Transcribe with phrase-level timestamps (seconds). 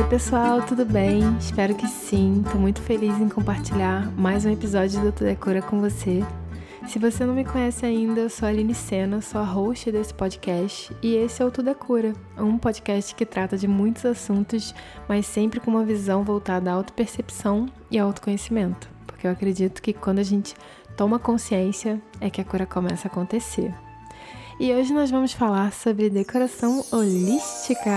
[0.00, 1.20] Oi, pessoal, tudo bem?
[1.38, 2.42] Espero que sim.
[2.50, 6.24] Tô muito feliz em compartilhar mais um episódio do Tu Decora com você.
[6.88, 10.14] Se você não me conhece ainda, eu sou a Aline Sena, sou a host desse
[10.14, 14.74] podcast e esse é o Tudo é Cura, um podcast que trata de muitos assuntos,
[15.06, 19.92] mas sempre com uma visão voltada à autopercepção e ao autoconhecimento, porque eu acredito que
[19.92, 20.54] quando a gente
[20.96, 23.70] toma consciência é que a cura começa a acontecer.
[24.62, 27.90] E hoje nós vamos falar sobre decoração holística.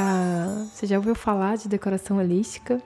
[0.72, 2.82] Você já ouviu falar de decoração holística?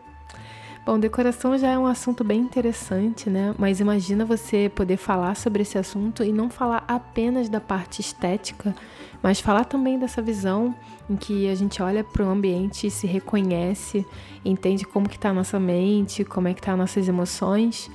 [0.84, 3.54] Bom, decoração já é um assunto bem interessante, né?
[3.56, 8.76] Mas imagina você poder falar sobre esse assunto e não falar apenas da parte estética,
[9.22, 10.74] mas falar também dessa visão
[11.08, 14.04] em que a gente olha para o ambiente e se reconhece,
[14.44, 17.92] entende como que está a nossa mente, como é que tá as nossas emoções.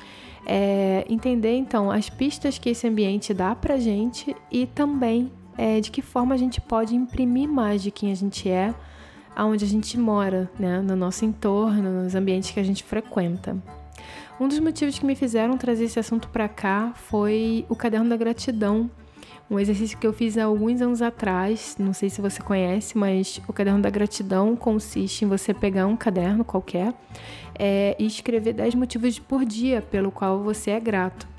[0.46, 5.92] É, entender então as pistas que esse ambiente dá pra gente e também é, de
[5.92, 8.74] que forma a gente pode imprimir mais de quem a gente é,
[9.36, 13.56] aonde a gente mora, né, no nosso entorno, nos ambientes que a gente frequenta.
[14.40, 18.16] Um dos motivos que me fizeram trazer esse assunto para cá foi o caderno da
[18.16, 18.90] gratidão,
[19.48, 23.40] um exercício que eu fiz há alguns anos atrás, não sei se você conhece, mas
[23.46, 26.92] o caderno da gratidão consiste em você pegar um caderno qualquer
[27.56, 31.31] é, e escrever 10 motivos por dia pelo qual você é grato.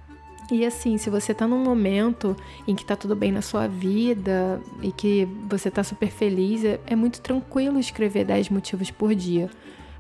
[0.53, 2.37] E assim, se você tá num momento
[2.67, 6.79] em que tá tudo bem na sua vida e que você tá super feliz, é,
[6.85, 9.49] é muito tranquilo escrever 10 motivos por dia.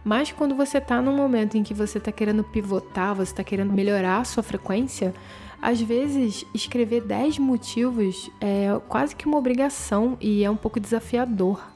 [0.05, 3.73] Mas quando você tá num momento em que você tá querendo pivotar, você tá querendo
[3.73, 5.11] melhorar a sua frequência,
[5.59, 11.67] às vezes escrever 10 motivos é quase que uma obrigação e é um pouco desafiador.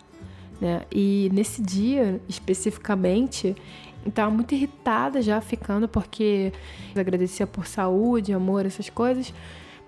[0.62, 0.84] Né?
[0.92, 3.56] E nesse dia, especificamente,
[4.08, 6.52] estava muito irritada já ficando, porque
[6.96, 9.34] agradecia por saúde, amor, essas coisas.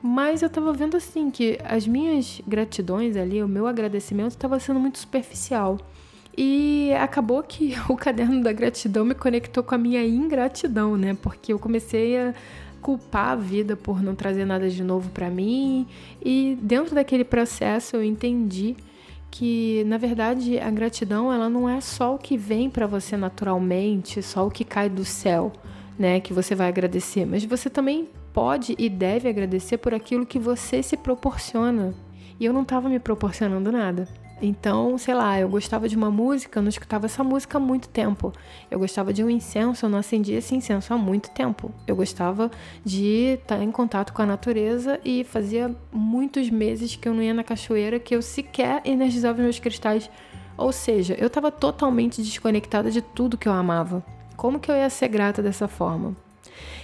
[0.02, 4.80] Mas eu tava vendo assim que as minhas gratidões ali, o meu agradecimento estava sendo
[4.80, 5.78] muito superficial.
[6.38, 11.18] E acabou que o caderno da gratidão me conectou com a minha ingratidão, né?
[11.22, 12.34] Porque eu comecei a
[12.82, 15.86] culpar a vida por não trazer nada de novo para mim.
[16.24, 18.78] E dentro daquele processo eu entendi
[19.32, 24.22] que na verdade a gratidão ela não é só o que vem para você naturalmente,
[24.22, 25.52] só o que cai do céu,
[25.98, 30.40] né, que você vai agradecer, mas você também pode e deve agradecer por aquilo que
[30.40, 31.94] você se proporciona.
[32.40, 34.08] E eu não estava me proporcionando nada.
[34.42, 37.90] Então, sei lá, eu gostava de uma música, eu não escutava essa música há muito
[37.90, 38.32] tempo.
[38.72, 41.72] Eu gostava de um incenso, eu não acendia esse incenso há muito tempo.
[41.86, 42.50] Eu gostava
[42.84, 47.34] de estar em contato com a natureza e fazia muitos meses que eu não ia
[47.34, 50.10] na cachoeira, que eu sequer energizava meus cristais.
[50.58, 54.04] Ou seja, eu estava totalmente desconectada de tudo que eu amava.
[54.38, 56.16] Como que eu ia ser grata dessa forma?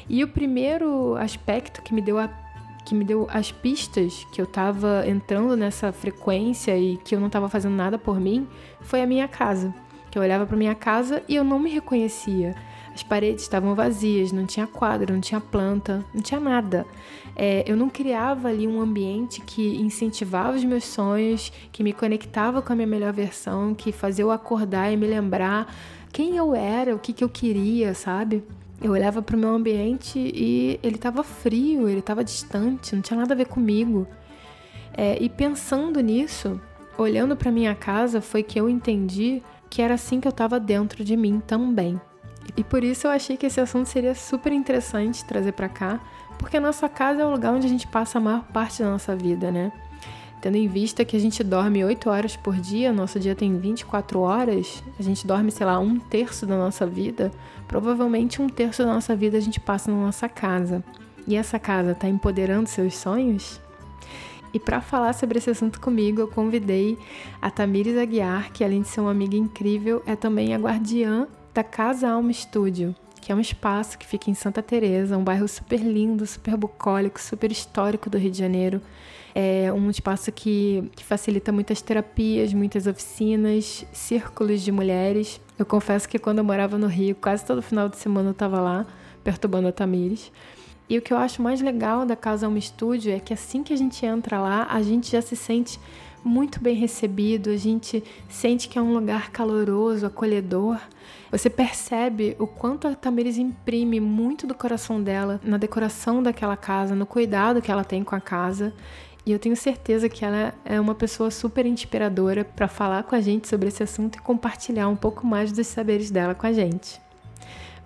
[0.10, 2.45] E o primeiro aspecto que me deu a
[2.86, 7.30] que me deu as pistas que eu tava entrando nessa frequência e que eu não
[7.30, 8.48] tava fazendo nada por mim
[8.82, 9.74] foi a minha casa.
[10.12, 12.56] Que eu olhava para minha casa e eu não me reconhecia.
[12.94, 16.86] As paredes estavam vazias, não tinha quadro, não tinha planta, não tinha nada.
[17.36, 22.62] É, eu não criava ali um ambiente que incentivava os meus sonhos, que me conectava
[22.62, 25.76] com a minha melhor versão, que fazia eu acordar e me lembrar
[26.14, 28.42] quem eu era, o que, que eu queria, sabe?
[28.86, 33.18] Eu olhava para o meu ambiente e ele estava frio, ele estava distante, não tinha
[33.18, 34.06] nada a ver comigo.
[34.96, 36.62] É, e pensando nisso,
[36.96, 39.42] olhando para minha casa, foi que eu entendi
[39.72, 42.00] que era assim que eu estava dentro de mim também.
[42.56, 46.00] E por isso eu achei que esse assunto seria super interessante trazer para cá,
[46.38, 48.92] porque a nossa casa é o lugar onde a gente passa a maior parte da
[48.92, 49.72] nossa vida, né?
[50.42, 54.20] Tendo em vista que a gente dorme 8 horas por dia, nosso dia tem 24
[54.20, 57.32] horas, a gente dorme, sei lá, um terço da nossa vida,
[57.68, 60.84] provavelmente um terço da nossa vida a gente passa na nossa casa.
[61.28, 63.60] E essa casa está empoderando seus sonhos?
[64.54, 66.98] E para falar sobre esse assunto comigo, eu convidei
[67.42, 71.62] a Tamires Aguiar, que além de ser uma amiga incrível, é também a guardiã da
[71.62, 75.80] Casa Alma Estúdio, que é um espaço que fica em Santa Teresa, um bairro super
[75.80, 78.82] lindo, super bucólico, super histórico do Rio de Janeiro.
[79.34, 85.42] É um espaço que, que facilita muitas terapias, muitas oficinas, círculos de mulheres.
[85.58, 88.60] Eu confesso que quando eu morava no Rio, quase todo final de semana eu estava
[88.60, 88.86] lá,
[89.24, 90.32] perturbando a Tamires.
[90.90, 93.74] E o que eu acho mais legal da Casa Alma Estúdio é que assim que
[93.74, 95.80] a gente entra lá, a gente já se sente
[96.24, 100.80] muito bem recebido, a gente sente que é um lugar caloroso, acolhedor.
[101.32, 106.96] Você percebe o quanto a Tamires imprime muito do coração dela na decoração daquela casa,
[106.96, 108.74] no cuidado que ela tem com a casa.
[109.26, 113.22] E eu tenho certeza que ela é uma pessoa super inspiradora para falar com a
[113.22, 117.02] gente sobre esse assunto e compartilhar um pouco mais dos saberes dela com a gente.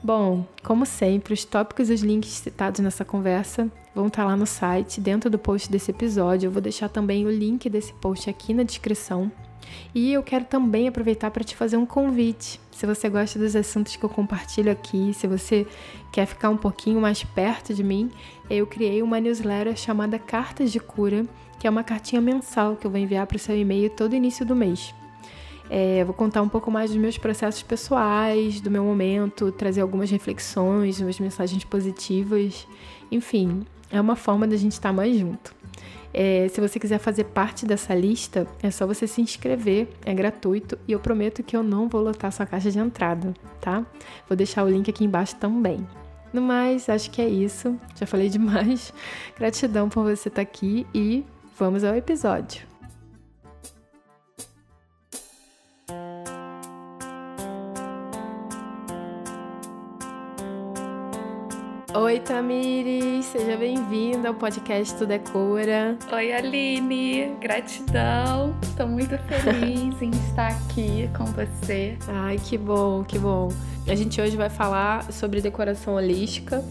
[0.04, 4.46] Bom, como sempre, os tópicos e os links citados nessa conversa vão estar lá no
[4.46, 6.48] site, dentro do post desse episódio.
[6.48, 9.32] Eu vou deixar também o link desse post aqui na descrição.
[9.94, 12.60] E eu quero também aproveitar para te fazer um convite.
[12.72, 15.68] Se você gosta dos assuntos que eu compartilho aqui, se você
[16.12, 18.10] quer ficar um pouquinho mais perto de mim,
[18.50, 21.26] eu criei uma newsletter chamada Cartas de Cura,
[21.60, 24.46] que é uma cartinha mensal que eu vou enviar para o seu e-mail todo início
[24.46, 24.94] do mês.
[25.70, 30.10] É, vou contar um pouco mais dos meus processos pessoais, do meu momento, trazer algumas
[30.10, 32.68] reflexões, umas mensagens positivas.
[33.12, 35.59] Enfim, é uma forma da gente estar mais junto.
[36.14, 40.78] É, se você quiser fazer parte dessa lista, é só você se inscrever, é gratuito
[40.88, 43.86] e eu prometo que eu não vou lotar sua caixa de entrada, tá?
[44.28, 45.86] Vou deixar o link aqui embaixo também.
[46.32, 47.76] No mais, acho que é isso.
[47.96, 48.94] Já falei demais.
[49.38, 51.24] Gratidão por você estar aqui e
[51.58, 52.69] vamos ao episódio.
[61.96, 65.98] Oi, Tamires, seja bem-vinda ao podcast Tu Decora.
[66.14, 68.56] Oi, Aline, gratidão.
[68.62, 71.98] Estou muito feliz em estar aqui com você.
[72.08, 73.50] Ai, que bom, que bom.
[73.88, 76.64] A gente hoje vai falar sobre decoração holística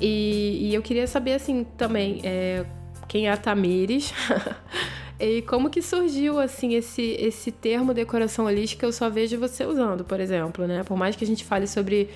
[0.00, 2.66] e, e eu queria saber, assim, também, é,
[3.06, 4.12] quem é a Tamires.
[5.20, 8.86] E como que surgiu, assim, esse, esse termo decoração holística?
[8.86, 10.84] Eu só vejo você usando, por exemplo, né?
[10.84, 12.08] Por mais que a gente fale sobre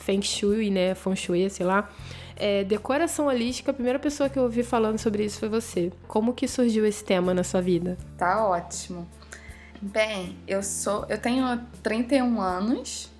[0.00, 0.94] Feng Shui, né?
[0.94, 1.88] Feng Shui, sei lá.
[2.36, 5.92] É, decoração holística, a primeira pessoa que eu ouvi falando sobre isso foi você.
[6.08, 7.98] Como que surgiu esse tema na sua vida?
[8.16, 9.06] Tá ótimo.
[9.80, 13.10] Bem, eu sou, eu tenho 31 anos,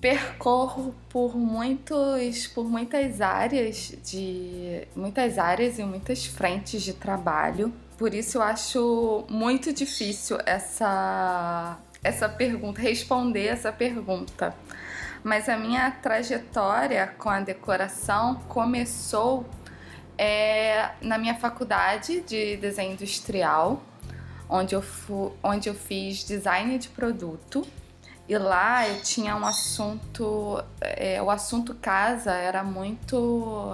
[0.00, 7.72] percorro por muitos, por muitas áreas de, muitas áreas e muitas frentes de trabalho.
[7.96, 14.54] Por isso eu acho muito difícil essa essa pergunta, responder essa pergunta
[15.24, 19.46] mas a minha trajetória com a decoração começou
[20.18, 23.82] é, na minha faculdade de desenho industrial,
[24.48, 24.84] onde eu,
[25.42, 27.66] onde eu fiz design de produto.
[28.28, 33.72] E lá eu tinha um assunto, é, o assunto casa era muito.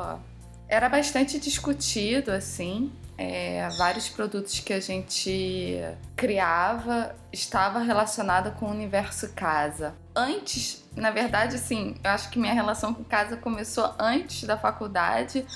[0.69, 2.93] era bastante discutido, assim.
[3.19, 5.79] É, vários produtos que a gente
[6.17, 9.95] criava estava relacionado com o universo casa.
[10.21, 15.47] Antes, na verdade, assim, eu acho que minha relação com casa começou antes da faculdade.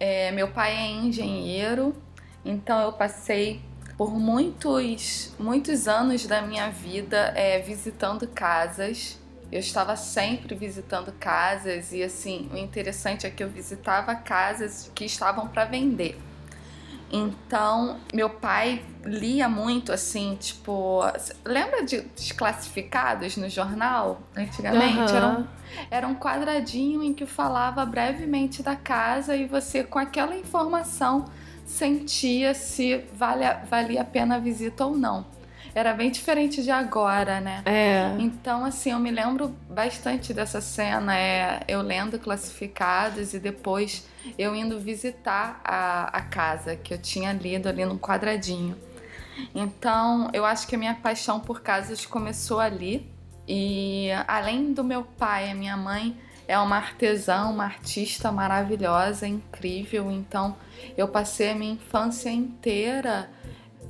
[0.00, 1.94] É, meu pai é engenheiro,
[2.44, 3.62] então eu passei
[3.96, 9.16] por muitos, muitos anos da minha vida é, visitando casas.
[9.52, 15.04] Eu estava sempre visitando casas e assim, o interessante é que eu visitava casas que
[15.04, 16.18] estavam para vender.
[17.12, 21.00] Então, meu pai lia muito assim, tipo,
[21.44, 25.12] lembra de desclassificados no jornal antigamente?
[25.12, 25.16] Uhum.
[25.16, 25.46] Era, um,
[25.90, 31.24] era um quadradinho em que falava brevemente da casa e você, com aquela informação,
[31.66, 35.39] sentia se vale, valia a pena a visita ou não
[35.74, 37.62] era bem diferente de agora, né?
[37.64, 38.16] É.
[38.18, 44.06] Então, assim, eu me lembro bastante dessa cena, é, eu lendo classificados e depois
[44.38, 48.76] eu indo visitar a, a casa que eu tinha lido ali num quadradinho.
[49.54, 53.08] Então, eu acho que a minha paixão por casas começou ali.
[53.48, 60.10] E além do meu pai, a minha mãe é uma artesã, uma artista maravilhosa, incrível.
[60.10, 60.56] Então,
[60.96, 63.30] eu passei a minha infância inteira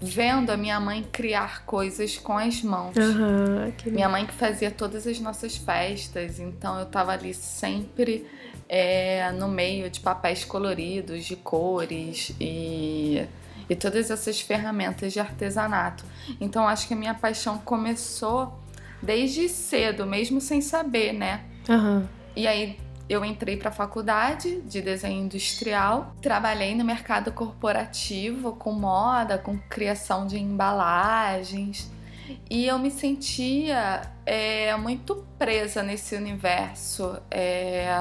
[0.00, 2.96] vendo a minha mãe criar coisas com as mãos.
[2.96, 8.26] Uhum, minha mãe que fazia todas as nossas festas, então eu tava ali sempre
[8.68, 13.22] é, no meio de papéis coloridos, de cores e,
[13.68, 16.04] e todas essas ferramentas de artesanato.
[16.40, 18.58] Então acho que a minha paixão começou
[19.02, 21.42] desde cedo, mesmo sem saber, né?
[21.68, 22.06] Uhum.
[22.34, 22.78] E aí
[23.10, 29.58] eu entrei para a faculdade de desenho industrial, trabalhei no mercado corporativo com moda, com
[29.58, 31.90] criação de embalagens
[32.48, 37.18] e eu me sentia é, muito presa nesse universo.
[37.30, 37.92] É,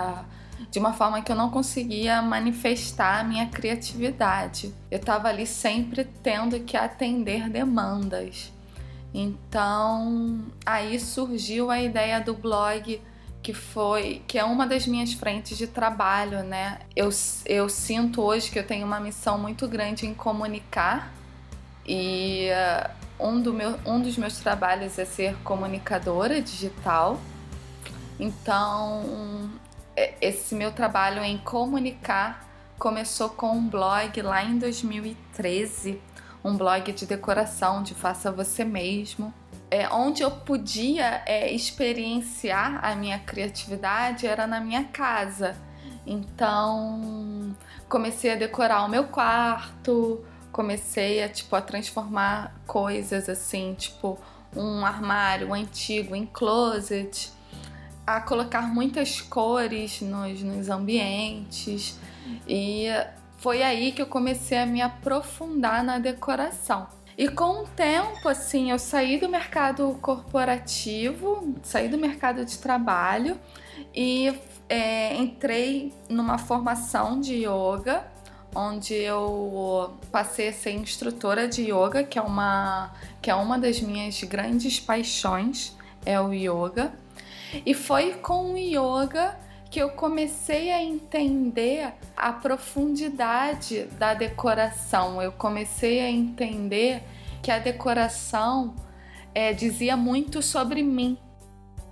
[0.70, 4.74] de uma forma que eu não conseguia manifestar a minha criatividade.
[4.92, 8.52] Eu estava ali sempre tendo que atender demandas.
[9.14, 13.02] Então, aí surgiu a ideia do blog
[13.42, 16.80] que foi que é uma das minhas frentes de trabalho, né?
[16.96, 17.10] Eu,
[17.46, 21.12] eu sinto hoje que eu tenho uma missão muito grande em comunicar
[21.86, 27.20] e uh, um, do meu, um dos meus trabalhos é ser comunicadora digital.
[28.20, 29.50] Então,
[30.22, 32.46] esse meu trabalho em comunicar
[32.78, 36.02] começou com um blog lá em 2013,
[36.44, 39.34] um blog de decoração de faça você mesmo
[39.72, 45.56] é, onde eu podia é, experienciar a minha criatividade era na minha casa.
[46.06, 47.56] Então
[47.88, 54.20] comecei a decorar o meu quarto comecei a tipo a transformar coisas assim, tipo
[54.56, 57.32] um armário antigo em closet,
[58.06, 62.00] a colocar muitas cores nos, nos ambientes
[62.48, 62.88] e
[63.38, 66.88] foi aí que eu comecei a me aprofundar na decoração.
[67.20, 73.38] E com o tempo, assim, eu saí do mercado corporativo, saí do mercado de trabalho
[73.94, 74.34] e
[74.70, 78.08] é, entrei numa formação de yoga,
[78.56, 83.82] onde eu passei a ser instrutora de yoga, que é uma, que é uma das
[83.82, 86.94] minhas grandes paixões, é o yoga.
[87.66, 89.38] E foi com o yoga
[89.70, 95.22] que eu comecei a entender a profundidade da decoração.
[95.22, 97.04] Eu comecei a entender
[97.42, 98.76] que a decoração
[99.34, 101.18] é, dizia muito sobre mim,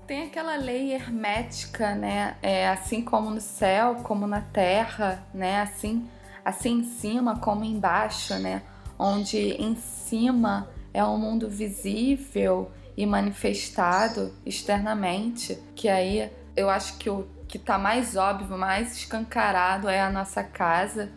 [0.07, 2.37] tem aquela lei hermética, né?
[2.41, 5.61] É, assim como no céu, como na terra, né?
[5.61, 6.07] Assim,
[6.45, 8.61] assim em cima como embaixo, né?
[8.97, 17.09] Onde em cima é um mundo visível e manifestado externamente, que aí eu acho que
[17.09, 21.09] o que tá mais óbvio, mais escancarado é a nossa casa.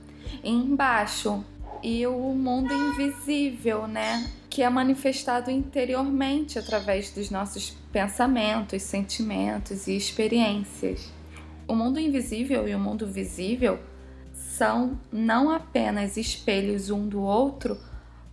[0.45, 1.45] Embaixo
[1.83, 4.31] e o mundo invisível, né?
[4.49, 11.11] Que é manifestado interiormente através dos nossos pensamentos, sentimentos e experiências.
[11.67, 13.79] O mundo invisível e o mundo visível
[14.33, 17.79] são não apenas espelhos um do outro,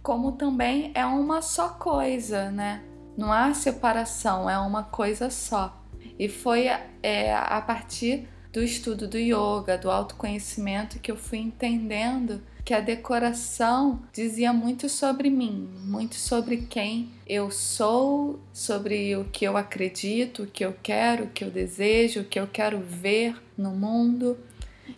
[0.02, 2.84] como também é uma só coisa, né?
[3.16, 5.84] Não há separação, é uma coisa só.
[6.18, 6.68] E foi
[7.04, 12.80] é, a partir do estudo do yoga, do autoconhecimento, que eu fui entendendo que a
[12.82, 20.44] decoração dizia muito sobre mim, muito sobre quem eu sou, sobre o que eu acredito,
[20.44, 24.38] o que eu quero, o que eu desejo, o que eu quero ver no mundo.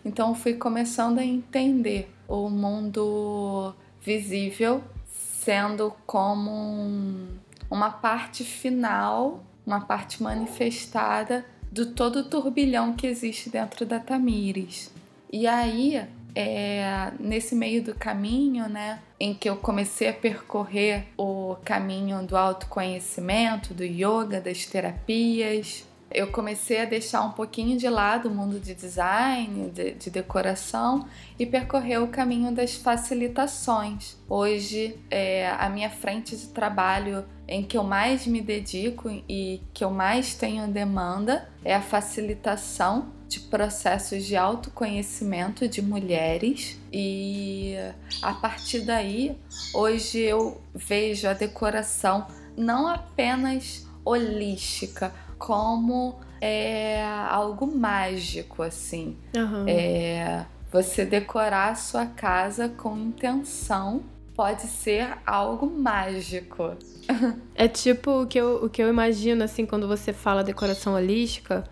[0.04, 7.28] Então fui começando a entender o mundo visível sendo como um,
[7.70, 14.90] uma parte final, uma parte manifestada do todo o turbilhão que existe dentro da Tamires.
[15.32, 21.56] E aí é, nesse meio do caminho, né, em que eu comecei a percorrer o
[21.64, 28.28] caminho do autoconhecimento, do yoga, das terapias, eu comecei a deixar um pouquinho de lado
[28.28, 31.06] o mundo de design, de, de, decoração
[31.38, 34.16] e percorrer o caminho das facilitações.
[34.28, 39.84] Hoje, é, a minha frente de trabalho em que eu mais me dedico e que
[39.84, 47.76] eu mais tenho demanda é a facilitação de processos de autoconhecimento de mulheres e
[48.22, 49.38] a partir daí
[49.72, 52.26] hoje eu vejo a decoração
[52.56, 59.64] não apenas holística como é algo mágico assim uhum.
[59.66, 64.02] é você decorar a sua casa com intenção
[64.36, 66.76] pode ser algo mágico
[67.56, 71.64] é tipo o que eu, o que eu imagino assim quando você fala decoração holística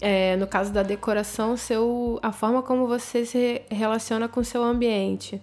[0.00, 4.62] é, no caso da decoração, seu, a forma como você se relaciona com o seu
[4.62, 5.42] ambiente.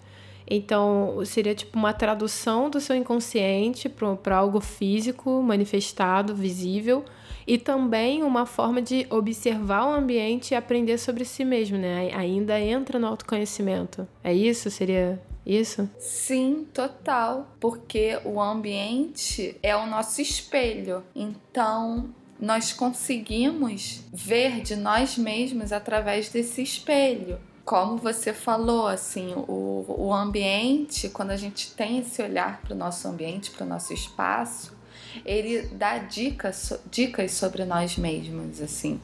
[0.50, 7.04] Então, seria tipo uma tradução do seu inconsciente para algo físico, manifestado, visível,
[7.48, 12.10] e também uma forma de observar o ambiente e aprender sobre si mesmo, né?
[12.14, 14.08] Ainda entra no autoconhecimento.
[14.24, 14.70] É isso?
[14.72, 15.90] Seria isso?
[16.00, 17.56] Sim, total.
[17.60, 21.04] Porque o ambiente é o nosso espelho.
[21.16, 22.10] Então,
[22.40, 27.40] nós conseguimos ver de nós mesmos através desse espelho.
[27.64, 32.78] Como você falou, assim, o, o ambiente, quando a gente tem esse olhar para o
[32.78, 34.75] nosso ambiente, para o nosso espaço,
[35.24, 39.00] ele dá dicas, dicas sobre nós mesmos, assim.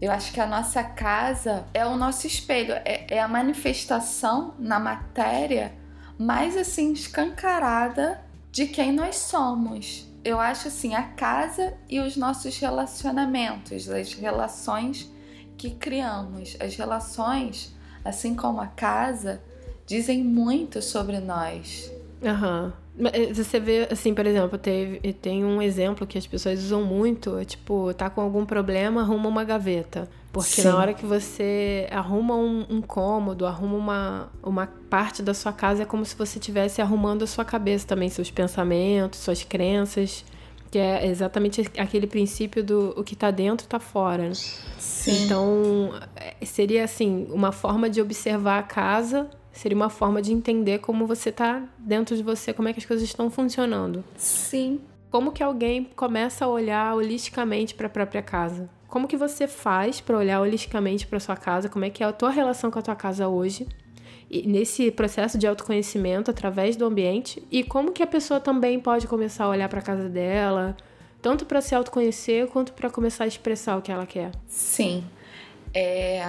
[0.00, 4.80] Eu acho que a nossa casa é o nosso espelho, é, é a manifestação na
[4.80, 5.72] matéria
[6.18, 12.56] mais assim escancarada de quem nós somos eu acho assim, a casa e os nossos
[12.58, 15.10] relacionamentos, as relações
[15.56, 16.56] que criamos.
[16.60, 19.42] As relações, assim como a casa,
[19.86, 21.90] dizem muito sobre nós.
[22.24, 22.66] Aham.
[22.66, 22.81] Uhum.
[23.34, 27.44] Você vê, assim, por exemplo, teve, tem um exemplo que as pessoas usam muito, é
[27.44, 30.08] tipo, tá com algum problema, arruma uma gaveta.
[30.32, 30.68] Porque Sim.
[30.68, 35.82] na hora que você arruma um, um, cômodo, arruma uma, uma parte da sua casa,
[35.82, 40.24] é como se você estivesse arrumando a sua cabeça também, seus pensamentos, suas crenças.
[40.70, 44.28] Que é exatamente aquele princípio do o que está dentro está fora.
[44.28, 44.34] Né?
[44.78, 45.24] Sim.
[45.24, 50.78] Então, é, seria assim, uma forma de observar a casa, seria uma forma de entender
[50.78, 54.04] como você está dentro de você, como é que as coisas estão funcionando.
[54.16, 54.80] Sim.
[55.10, 58.68] Como que alguém começa a olhar holisticamente para a própria casa?
[58.88, 61.68] Como que você faz para olhar holisticamente para sua casa?
[61.68, 63.68] Como é que é a tua relação com a tua casa hoje?
[64.46, 69.44] nesse processo de autoconhecimento através do ambiente e como que a pessoa também pode começar
[69.44, 70.74] a olhar para a casa dela,
[71.20, 74.32] tanto para se autoconhecer quanto para começar a expressar o que ela quer.
[74.46, 75.04] Sim.
[75.74, 76.22] É...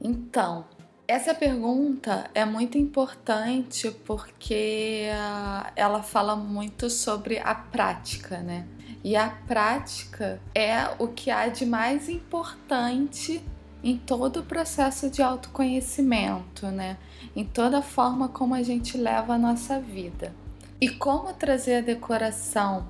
[0.00, 0.64] Então,
[1.06, 8.66] essa pergunta é muito importante porque uh, ela fala muito sobre a prática, né?
[9.02, 13.42] E a prática é o que há de mais importante
[13.82, 16.96] em todo o processo de autoconhecimento, né?
[17.36, 20.34] Em toda a forma como a gente leva a nossa vida.
[20.80, 22.88] E como trazer a decoração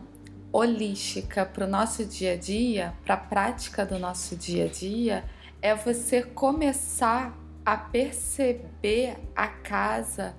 [0.52, 5.24] holística para o nosso dia a dia, para a prática do nosso dia a dia,
[5.60, 10.34] é você começar a perceber a casa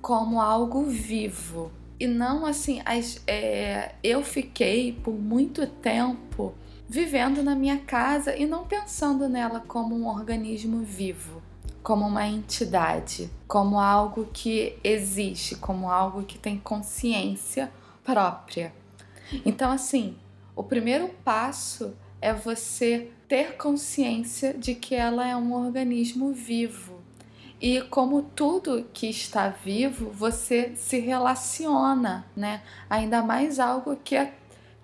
[0.00, 1.70] como algo vivo.
[2.00, 6.54] E não assim, as, é, eu fiquei por muito tempo
[6.88, 11.40] vivendo na minha casa e não pensando nela como um organismo vivo,
[11.82, 17.72] como uma entidade, como algo que existe, como algo que tem consciência
[18.04, 18.74] própria.
[19.44, 20.16] Então, assim,
[20.54, 27.02] o primeiro passo é você ter consciência de que ela é um organismo vivo.
[27.60, 32.62] E como tudo que está vivo, você se relaciona, né?
[32.88, 34.32] Ainda mais algo que é,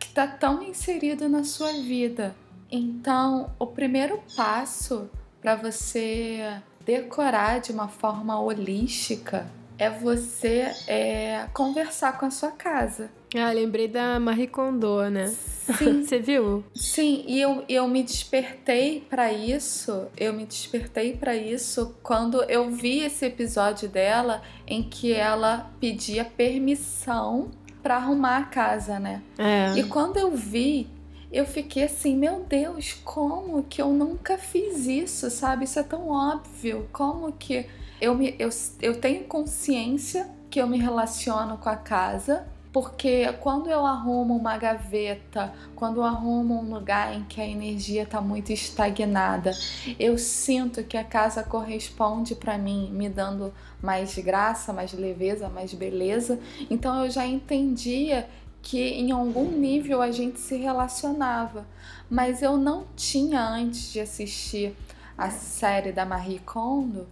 [0.00, 2.34] está tão inserido na sua vida.
[2.70, 5.08] Então, o primeiro passo
[5.40, 13.10] para você decorar de uma forma holística é você é, conversar com a sua casa.
[13.34, 15.28] Ah, lembrei da Marie Kondo, né?
[15.76, 16.02] Sim.
[16.04, 16.64] Você viu?
[16.74, 20.06] Sim, e eu, eu me despertei para isso.
[20.16, 26.24] Eu me despertei para isso quando eu vi esse episódio dela em que ela pedia
[26.24, 27.50] permissão
[27.82, 29.22] para arrumar a casa, né?
[29.36, 29.78] É.
[29.78, 30.88] E quando eu vi,
[31.30, 35.64] eu fiquei assim, meu Deus, como que eu nunca fiz isso, sabe?
[35.64, 36.88] Isso é tão óbvio.
[36.92, 37.66] Como que
[38.00, 38.48] eu, me, eu,
[38.80, 42.46] eu tenho consciência que eu me relaciono com a casa,
[42.80, 48.04] porque quando eu arrumo uma gaveta, quando eu arrumo um lugar em que a energia
[48.04, 49.50] está muito estagnada,
[49.98, 55.74] eu sinto que a casa corresponde para mim, me dando mais graça, mais leveza, mais
[55.74, 56.38] beleza.
[56.70, 58.28] Então eu já entendia
[58.62, 61.66] que em algum nível a gente se relacionava,
[62.08, 64.72] mas eu não tinha antes de assistir
[65.16, 67.08] a série da Marie Kondo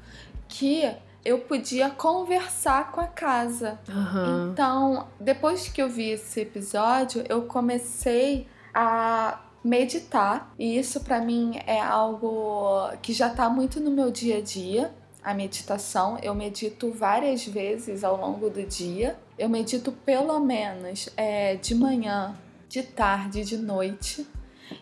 [0.47, 0.89] que
[1.27, 3.81] eu podia conversar com a casa.
[3.89, 4.53] Uhum.
[4.53, 11.59] Então, depois que eu vi esse episódio, eu comecei a meditar, e isso para mim
[11.67, 14.95] é algo que já tá muito no meu dia a dia.
[15.21, 19.19] A meditação, eu medito várias vezes ao longo do dia.
[19.37, 22.37] Eu medito pelo menos é, de manhã,
[22.69, 24.25] de tarde, de noite.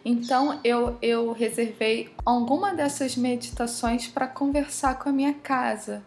[0.04, 6.02] Então eu, eu reservei alguma dessas meditações para conversar com a minha casa.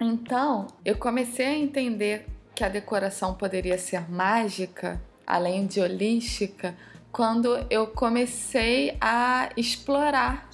[0.00, 6.74] Então eu comecei a entender que a decoração poderia ser mágica, além de holística,
[7.12, 10.48] quando eu comecei a explorar,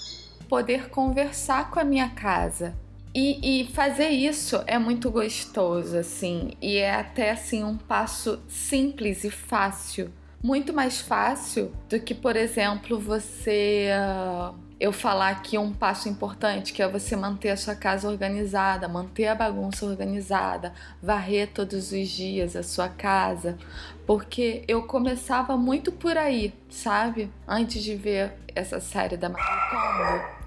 [0.49, 2.75] poder conversar com a minha casa.
[3.15, 9.23] E, e, fazer isso é muito gostoso, assim, e é até assim um passo simples
[9.23, 10.11] e fácil
[10.43, 13.91] muito mais fácil do que, por exemplo, você.
[13.93, 18.89] Uh, eu falar aqui um passo importante, que é você manter a sua casa organizada,
[18.89, 23.57] manter a bagunça organizada, varrer todos os dias a sua casa,
[24.05, 27.31] porque eu começava muito por aí, sabe?
[27.47, 30.43] Antes de ver essa série da Marie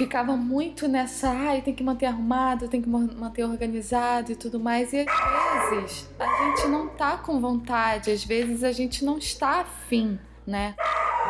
[0.00, 4.94] ficava muito nessa, ai, tem que manter arrumado, tem que manter organizado e tudo mais.
[4.94, 5.49] E às vezes
[6.18, 10.74] a gente não tá com vontade, às vezes a gente não está afim, né?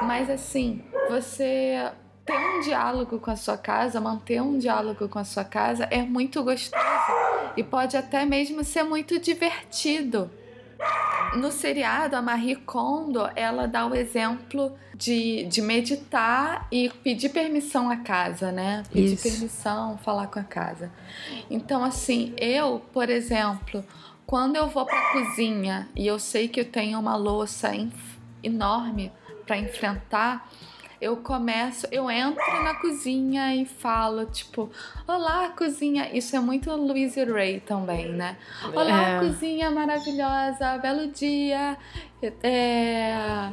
[0.02, 1.90] Mas assim, você
[2.24, 6.02] ter um diálogo com a sua casa, manter um diálogo com a sua casa é
[6.02, 6.84] muito gostoso
[7.56, 10.30] e pode até mesmo ser muito divertido.
[11.36, 17.88] No seriado, a Marie Kondo, ela dá o exemplo de, de meditar e pedir permissão
[17.88, 18.82] à casa, né?
[18.92, 19.22] Pedir Isso.
[19.22, 20.90] permissão, falar com a casa.
[21.48, 23.84] Então, assim, eu, por exemplo,
[24.30, 27.72] quando eu vou para a cozinha e eu sei que eu tenho uma louça
[28.44, 29.10] enorme
[29.44, 30.48] para enfrentar,
[31.00, 34.70] eu começo, eu entro na cozinha e falo, tipo,
[35.08, 36.16] olá, cozinha.
[36.16, 38.36] Isso é muito Louise Ray também, né?
[38.72, 39.18] Olá, é.
[39.18, 41.76] cozinha maravilhosa, belo dia.
[42.40, 43.50] É,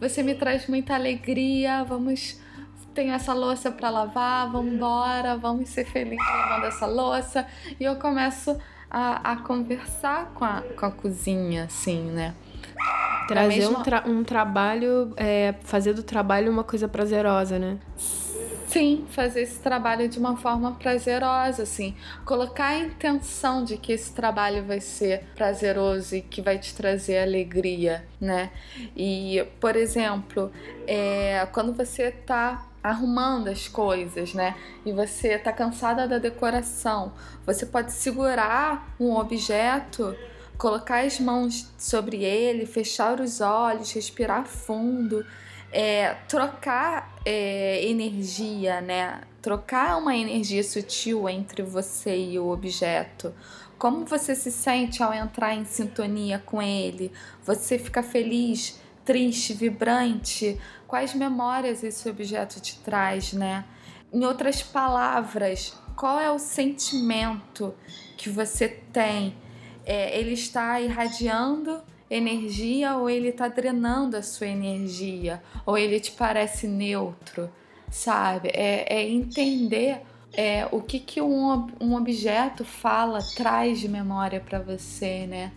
[0.00, 1.82] você me traz muita alegria.
[1.82, 2.40] Vamos.
[2.94, 7.44] Tenho essa louça para lavar, vamos embora, vamos ser felizes lavando essa louça.
[7.80, 8.56] E eu começo
[8.92, 12.34] a, a conversar com a, com a cozinha, assim, né?
[13.26, 13.78] Trazer mesma...
[13.78, 17.78] um, tra um trabalho, é, fazer do trabalho uma coisa prazerosa, né?
[18.66, 21.94] Sim, fazer esse trabalho de uma forma prazerosa, assim.
[22.24, 27.18] Colocar a intenção de que esse trabalho vai ser prazeroso e que vai te trazer
[27.18, 28.50] alegria, né?
[28.96, 30.50] E, por exemplo,
[30.86, 34.56] é, quando você tá arrumando as coisas, né?
[34.84, 37.12] E você tá cansada da decoração,
[37.46, 40.16] você pode segurar um objeto
[40.58, 45.24] colocar as mãos sobre ele, fechar os olhos, respirar fundo
[45.72, 49.22] é, trocar é, energia, né?
[49.40, 53.34] Trocar uma energia sutil entre você e o objeto.
[53.78, 57.10] Como você se sente ao entrar em sintonia com ele?
[57.44, 60.58] Você fica feliz, triste, vibrante?
[60.86, 63.64] Quais memórias esse objeto te traz, né?
[64.12, 67.74] Em outras palavras, qual é o sentimento
[68.16, 69.34] que você tem?
[69.84, 71.82] É, ele está irradiando
[72.14, 77.50] energia ou ele está drenando a sua energia, ou ele te parece neutro,
[77.90, 78.50] sabe?
[78.52, 80.02] É, é entender
[80.34, 85.52] é, o que, que um, um objeto fala, traz de memória para você, né?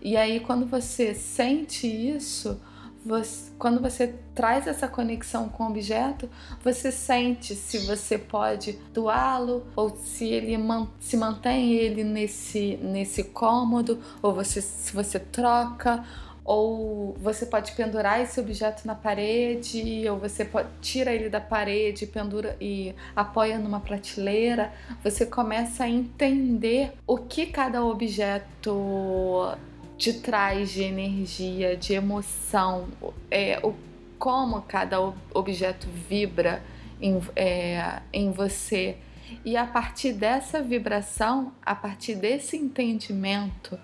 [0.00, 2.60] E aí, quando você sente isso,
[3.08, 6.28] você, quando você traz essa conexão com o objeto,
[6.62, 13.24] você sente se você pode doá-lo ou se ele man, se mantém ele nesse, nesse
[13.24, 16.04] cômodo, ou você, se você troca,
[16.44, 22.06] ou você pode pendurar esse objeto na parede, ou você pode, tira ele da parede,
[22.06, 24.72] pendura e apoia numa prateleira.
[25.02, 29.56] Você começa a entender o que cada objeto
[29.98, 32.88] te traz de energia, de emoção,
[33.28, 33.74] é, o,
[34.16, 35.00] como cada
[35.34, 36.62] objeto vibra
[37.00, 38.96] em, é, em você.
[39.44, 43.78] E a partir dessa vibração, a partir desse entendimento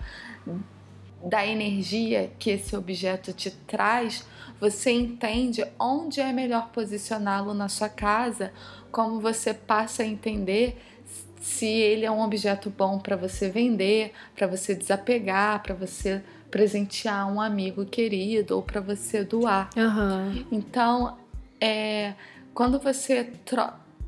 [1.23, 4.25] da energia que esse objeto te traz,
[4.59, 8.53] você entende onde é melhor posicioná-lo na sua casa,
[8.89, 10.77] como você passa a entender
[11.45, 17.31] se ele é um objeto bom para você vender, para você desapegar, para você presentear
[17.31, 19.69] um amigo querido ou para você doar.
[19.77, 20.43] Uhum.
[20.51, 21.15] Então,
[21.61, 22.15] é,
[22.51, 23.31] quando você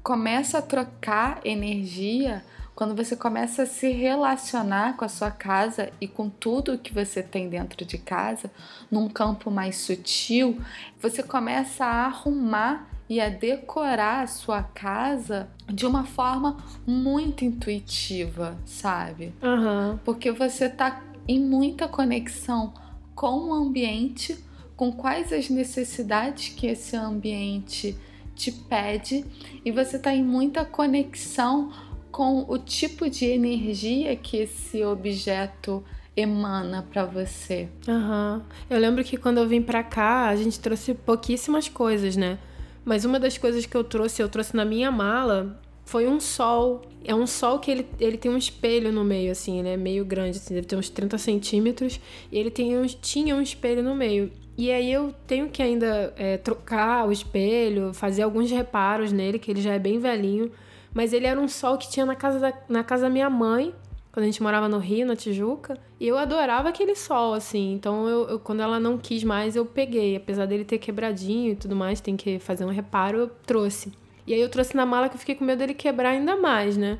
[0.02, 6.08] começa a trocar energia, quando você começa a se relacionar com a sua casa e
[6.08, 8.50] com tudo que você tem dentro de casa,
[8.90, 10.60] num campo mais sutil,
[11.00, 18.58] você começa a arrumar e a decorar a sua casa de uma forma muito intuitiva,
[18.66, 19.34] sabe?
[19.42, 19.98] Uhum.
[20.04, 22.74] Porque você tá em muita conexão
[23.16, 24.38] com o ambiente,
[24.76, 27.96] com quais as necessidades que esse ambiente
[28.36, 29.26] te pede,
[29.66, 31.72] e você tá em muita conexão
[32.12, 35.84] com o tipo de energia que esse objeto
[36.16, 37.70] emana para você.
[37.88, 38.42] Uhum.
[38.70, 42.40] Eu lembro que quando eu vim para cá, a gente trouxe pouquíssimas coisas, né?
[42.88, 46.84] Mas uma das coisas que eu trouxe, eu trouxe na minha mala, foi um sol.
[47.04, 50.06] É um sol que ele, ele tem um espelho no meio, assim, ele é meio
[50.06, 52.00] grande, assim, deve ter uns 30 centímetros.
[52.32, 54.32] E ele tem uns, tinha um espelho no meio.
[54.58, 59.52] E aí eu tenho que ainda é, trocar o espelho, fazer alguns reparos nele, que
[59.52, 60.50] ele já é bem velhinho.
[60.94, 63.74] Mas ele era um sol que tinha na casa da, na casa da minha mãe
[64.18, 65.78] quando a gente morava no Rio, na Tijuca.
[66.00, 67.74] E eu adorava aquele sol, assim.
[67.74, 70.16] Então, eu, eu, quando ela não quis mais, eu peguei.
[70.16, 73.94] Apesar dele ter quebradinho e tudo mais, tem que fazer um reparo, eu trouxe.
[74.26, 76.76] E aí eu trouxe na mala que eu fiquei com medo dele quebrar ainda mais,
[76.76, 76.98] né?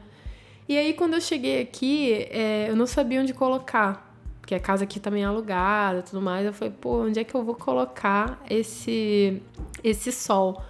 [0.70, 4.16] E aí, quando eu cheguei aqui, é, eu não sabia onde colocar.
[4.40, 6.46] Porque a casa aqui também é alugada tudo mais.
[6.46, 9.42] Eu falei, pô, onde é que eu vou colocar esse,
[9.84, 10.62] esse sol?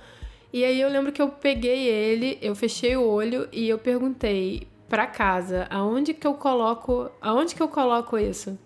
[0.53, 4.65] E aí eu lembro que eu peguei ele, eu fechei o olho e eu perguntei,
[4.89, 8.57] para casa, aonde que eu coloco, aonde que eu coloco isso?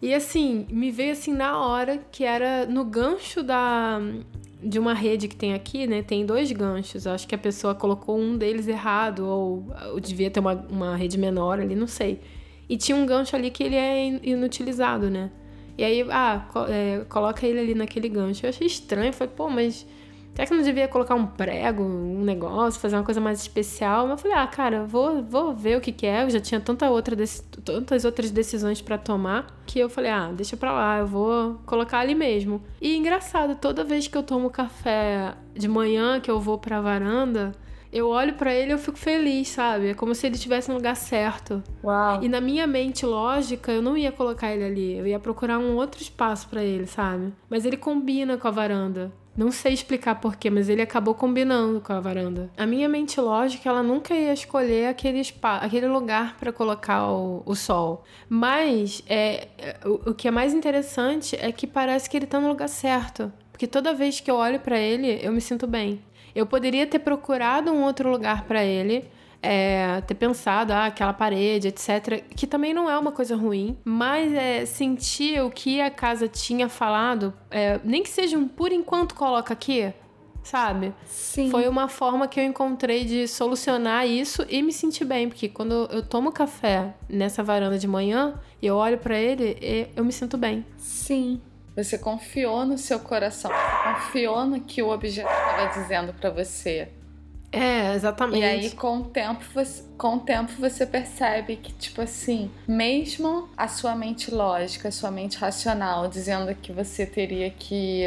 [0.00, 3.98] E assim, me veio assim na hora que era no gancho da
[4.62, 6.02] de uma rede que tem aqui, né?
[6.02, 7.06] Tem dois ganchos.
[7.06, 11.18] Acho que a pessoa colocou um deles errado ou, ou devia ter uma, uma rede
[11.18, 12.20] menor ali, não sei.
[12.68, 15.30] E tinha um gancho ali que ele é inutilizado, né?
[15.78, 18.44] E aí, ah, é, coloca ele ali naquele gancho.
[18.44, 19.86] Eu achei estranho, falei, pô, mas
[20.36, 24.06] Será que eu não devia colocar um prego, um negócio, fazer uma coisa mais especial?
[24.06, 26.24] Mas eu falei, ah, cara, vou, vou ver o que, que é.
[26.24, 27.16] Eu já tinha tanta outra
[27.64, 32.00] tantas outras decisões para tomar que eu falei, ah, deixa pra lá, eu vou colocar
[32.00, 32.60] ali mesmo.
[32.82, 37.52] E engraçado, toda vez que eu tomo café de manhã, que eu vou pra varanda,
[37.90, 39.88] eu olho para ele e eu fico feliz, sabe?
[39.88, 41.62] É como se ele estivesse no lugar certo.
[41.82, 42.22] Uau.
[42.22, 44.98] E na minha mente lógica, eu não ia colocar ele ali.
[44.98, 47.32] Eu ia procurar um outro espaço para ele, sabe?
[47.48, 49.10] Mas ele combina com a varanda.
[49.36, 52.50] Não sei explicar porquê, mas ele acabou combinando com a varanda.
[52.56, 57.42] A minha mente lógica, ela nunca ia escolher aquele, spa, aquele lugar para colocar o,
[57.44, 58.02] o, sol.
[58.28, 59.48] Mas é,
[59.84, 63.30] o, o que é mais interessante é que parece que ele tá no lugar certo.
[63.52, 66.00] Porque toda vez que eu olho para ele, eu me sinto bem.
[66.34, 69.04] Eu poderia ter procurado um outro lugar para ele,
[69.46, 72.24] é, ter pensado, ah, aquela parede, etc.
[72.34, 76.68] Que também não é uma coisa ruim, mas é, sentir o que a casa tinha
[76.68, 79.92] falado, é, nem que seja um por enquanto coloca aqui,
[80.42, 80.92] sabe?
[81.04, 81.48] Sim.
[81.50, 85.88] Foi uma forma que eu encontrei de solucionar isso e me sentir bem, porque quando
[85.92, 89.56] eu tomo café nessa varanda de manhã e eu olho para ele,
[89.94, 90.66] eu me sinto bem.
[90.76, 91.40] Sim.
[91.76, 96.88] Você confiou no seu coração, você confiou no que o objeto estava dizendo para você.
[97.52, 98.40] É, exatamente.
[98.40, 103.48] E aí, com o tempo, você, com o tempo, você percebe que, tipo assim, mesmo
[103.56, 108.04] a sua mente lógica, a sua mente racional, dizendo que você teria que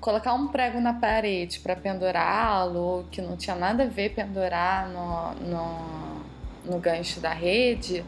[0.00, 5.34] colocar um prego na parede para pendurá-lo, que não tinha nada a ver pendurar no,
[5.48, 8.04] no, no gancho da rede,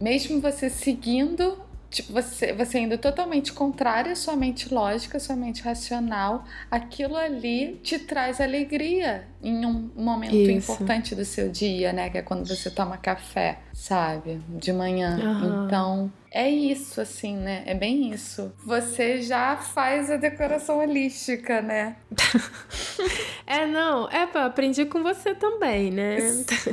[0.00, 5.36] mesmo você seguindo tipo, você, você indo totalmente contrário à sua mente lógica, à sua
[5.36, 10.72] mente racional, aquilo ali te traz alegria em um momento isso.
[10.72, 12.10] importante do seu dia, né?
[12.10, 14.40] Que é quando você toma café, sabe?
[14.48, 15.18] De manhã.
[15.18, 15.66] Uhum.
[15.66, 17.62] Então, é isso, assim, né?
[17.64, 18.52] É bem isso.
[18.64, 21.96] Você já faz a decoração holística, né?
[23.46, 24.08] é, não.
[24.10, 26.18] É, aprendi com você também, né?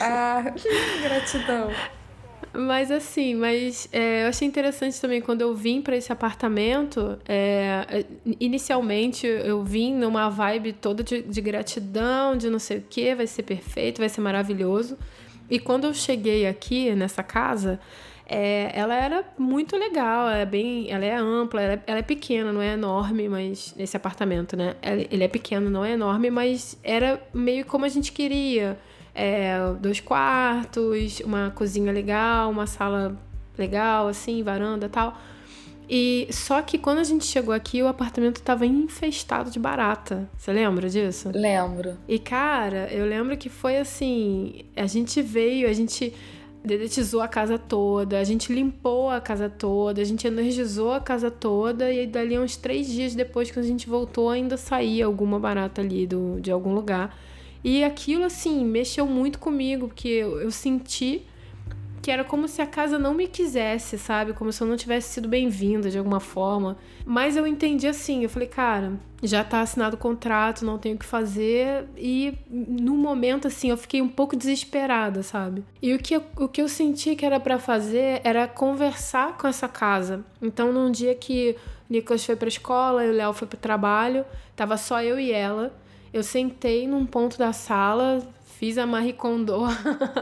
[0.01, 0.43] ah,
[1.01, 1.69] gratidão.
[2.54, 7.19] Mas assim, mas é, eu achei interessante também quando eu vim para esse apartamento.
[7.28, 8.06] É, é,
[8.39, 13.28] inicialmente eu vim numa vibe toda de, de gratidão, de não sei o que, vai
[13.28, 14.98] ser perfeito, vai ser maravilhoso.
[15.50, 17.80] E quando eu cheguei aqui nessa casa,
[18.28, 22.52] é, ela era muito legal, é bem, ela é ampla, ela é, ela é, pequena,
[22.52, 24.76] não é enorme, mas esse apartamento, né?
[24.82, 28.78] Ele é pequeno, não é enorme, mas era meio como a gente queria
[29.15, 33.17] é, dois quartos, uma cozinha legal, uma sala
[33.58, 35.17] legal, assim, varanda tal.
[35.89, 40.28] E só que quando a gente chegou aqui, o apartamento tava infestado de barata.
[40.38, 41.30] Você lembra disso?
[41.34, 41.97] Lembro.
[42.08, 46.13] E cara, eu lembro que foi assim, a gente veio, a gente
[46.63, 51.30] dedetizou a casa toda, a gente limpou a casa toda, a gente energizou a casa
[51.30, 55.82] toda e dali uns três dias depois que a gente voltou ainda saía alguma barata
[55.82, 57.15] ali do, de algum lugar.
[57.65, 61.25] E aquilo, assim, mexeu muito comigo, porque eu, eu senti
[61.99, 64.34] que era como se a casa não me quisesse, sabe?
[64.34, 66.78] Como se eu não tivesse sido bem-vinda de alguma forma.
[67.04, 70.99] Mas eu entendi assim, eu falei, cara, já tá assinado o contrato, não tenho o
[70.99, 71.86] que fazer.
[71.97, 75.63] E no momento, assim, eu fiquei um pouco desesperada, sabe?
[75.82, 79.47] E o que eu, o que eu senti que era para fazer era conversar com
[79.47, 80.23] essa casa.
[80.39, 81.56] Então, num dia que
[81.89, 84.23] o Nicolas foi pra escola e o Léo foi pro trabalho,
[84.56, 85.73] tava só eu e ela.
[86.15, 88.25] Eu sentei num ponto da sala,
[88.58, 89.63] fiz a Marie Kondo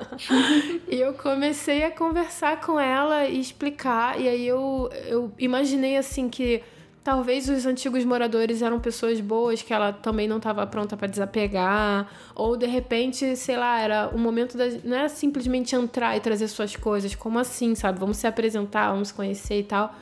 [0.89, 4.19] e eu comecei a conversar com ela e explicar.
[4.19, 6.63] E aí eu, eu imaginei assim que
[7.03, 12.09] talvez os antigos moradores eram pessoas boas que ela também não estava pronta para desapegar,
[12.33, 16.47] ou de repente, sei lá, era o momento da não era simplesmente entrar e trazer
[16.47, 17.99] suas coisas, como assim, sabe?
[17.99, 19.93] Vamos se apresentar, vamos se conhecer e tal.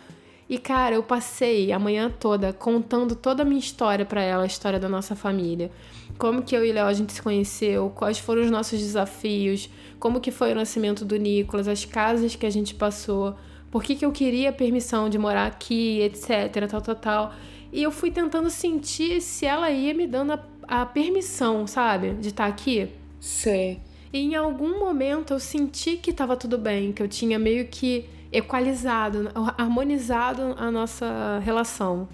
[0.52, 4.46] E cara, eu passei a manhã toda contando toda a minha história para ela, a
[4.46, 5.72] história da nossa família.
[6.18, 10.20] Como que eu e Léo a gente se conheceu, quais foram os nossos desafios, como
[10.20, 13.34] que foi o nascimento do Nicolas, as casas que a gente passou,
[13.72, 17.34] por que, que eu queria permissão de morar aqui, etc, tal, tal, tal.
[17.72, 22.28] E eu fui tentando sentir se ela ia me dando a, a permissão, sabe, de
[22.28, 22.90] estar tá aqui.
[23.22, 23.80] Sei.
[24.12, 28.06] E em algum momento eu senti que estava tudo bem, que eu tinha meio que
[28.32, 32.08] equalizado, harmonizado a nossa relação.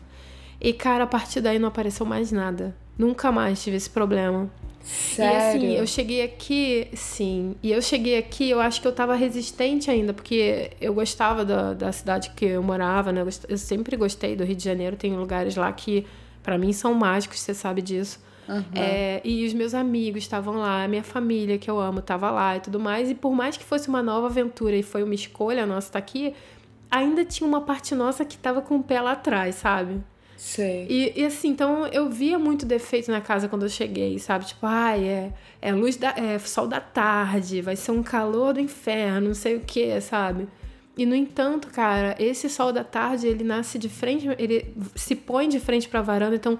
[0.60, 2.76] E, cara, a partir daí não apareceu mais nada.
[2.98, 4.50] Nunca mais tive esse problema.
[4.82, 5.62] Sério?
[5.62, 7.56] E assim, eu cheguei aqui, sim.
[7.62, 11.74] E eu cheguei aqui, eu acho que eu tava resistente ainda, porque eu gostava da,
[11.74, 13.24] da cidade que eu morava, né?
[13.48, 14.96] Eu sempre gostei do Rio de Janeiro.
[14.96, 16.08] Tem lugares lá que,
[16.42, 18.20] para mim, são mágicos, você sabe disso.
[18.48, 18.64] Uhum.
[18.74, 22.56] É, e os meus amigos estavam lá, a minha família que eu amo estava lá
[22.56, 23.10] e tudo mais.
[23.10, 26.06] E por mais que fosse uma nova aventura e foi uma escolha nossa estar tá
[26.06, 26.34] aqui,
[26.90, 30.02] ainda tinha uma parte nossa que estava com o pé lá atrás, sabe?
[30.38, 30.86] Sei.
[30.88, 34.46] E, e, assim, então eu via muito defeito na casa quando eu cheguei, sabe?
[34.46, 36.10] Tipo, ai, é, é luz da.
[36.10, 40.48] É sol da tarde, vai ser um calor do inferno, não sei o que, sabe?
[40.96, 45.50] E no entanto, cara, esse sol da tarde, ele nasce de frente, ele se põe
[45.50, 46.58] de frente pra varanda, então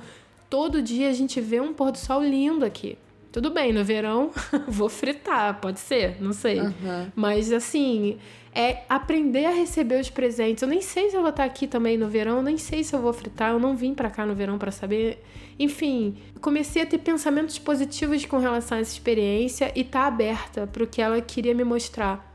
[0.50, 2.98] todo dia a gente vê um pôr do sol lindo aqui.
[3.32, 4.32] Tudo bem, no verão
[4.68, 6.60] vou fritar, pode ser, não sei.
[6.60, 7.12] Uhum.
[7.16, 8.18] Mas assim,
[8.54, 10.64] é aprender a receber os presentes.
[10.64, 13.00] Eu nem sei se eu vou estar aqui também no verão, nem sei se eu
[13.00, 15.24] vou fritar, eu não vim para cá no verão para saber.
[15.60, 20.84] Enfim, comecei a ter pensamentos positivos com relação a essa experiência e tá aberta para
[20.84, 22.34] o que ela queria me mostrar.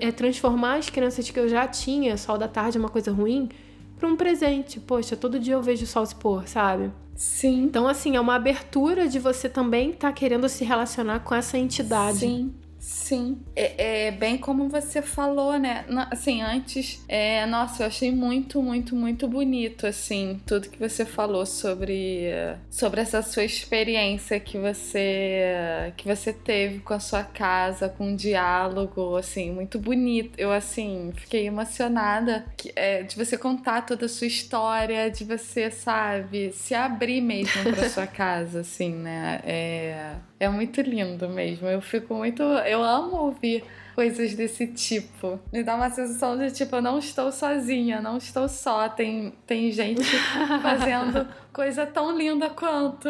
[0.00, 3.50] É transformar as crianças que eu já tinha, sol da tarde é uma coisa ruim,
[3.98, 4.80] para um presente.
[4.80, 6.90] Poxa, todo dia eu vejo o sol se pôr, sabe?
[7.18, 7.64] Sim.
[7.64, 11.58] Então, assim, é uma abertura de você também estar tá querendo se relacionar com essa
[11.58, 12.20] entidade.
[12.20, 12.54] Sim.
[12.78, 15.84] Sim, é, é, bem como você falou, né?
[16.10, 21.44] Assim, antes, é, nossa, eu achei muito, muito, muito bonito, assim, tudo que você falou
[21.44, 22.28] sobre,
[22.70, 28.16] sobre essa sua experiência que você, que você teve com a sua casa, com um
[28.16, 30.38] diálogo, assim, muito bonito.
[30.38, 35.70] Eu, assim, fiquei emocionada que, é, de você contar toda a sua história, de você,
[35.70, 39.40] sabe, se abrir mesmo pra sua casa, assim, né?
[39.44, 41.66] É, é muito lindo mesmo.
[41.68, 42.42] Eu fico muito.
[42.42, 45.40] Eu amo ouvir coisas desse tipo.
[45.52, 48.88] Me dá uma sensação de tipo, eu não estou sozinha, não estou só.
[48.88, 50.04] Tem, tem gente
[50.62, 53.08] fazendo coisa tão linda quanto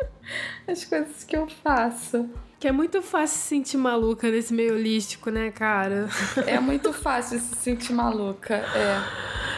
[0.68, 2.28] as coisas que eu faço.
[2.60, 6.10] Que é muito fácil se sentir maluca nesse meio holístico, né, cara?
[6.46, 9.02] É muito fácil se sentir maluca, é.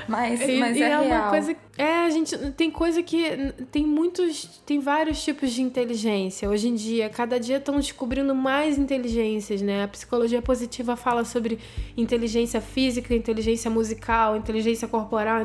[0.09, 1.05] Mas, e, mas e é, é real.
[1.05, 1.57] uma coisa.
[1.77, 2.37] É, a gente.
[2.53, 3.53] Tem coisa que.
[3.73, 4.63] Tem muitos.
[4.65, 6.49] Tem vários tipos de inteligência.
[6.49, 9.83] Hoje em dia, cada dia estão descobrindo mais inteligências, né?
[9.83, 11.59] A psicologia positiva fala sobre
[11.97, 15.45] inteligência física, inteligência musical, inteligência corporal.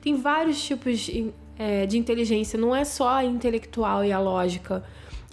[0.00, 1.10] Tem vários tipos
[1.58, 2.58] é, de inteligência.
[2.58, 4.82] Não é só a intelectual e a lógica.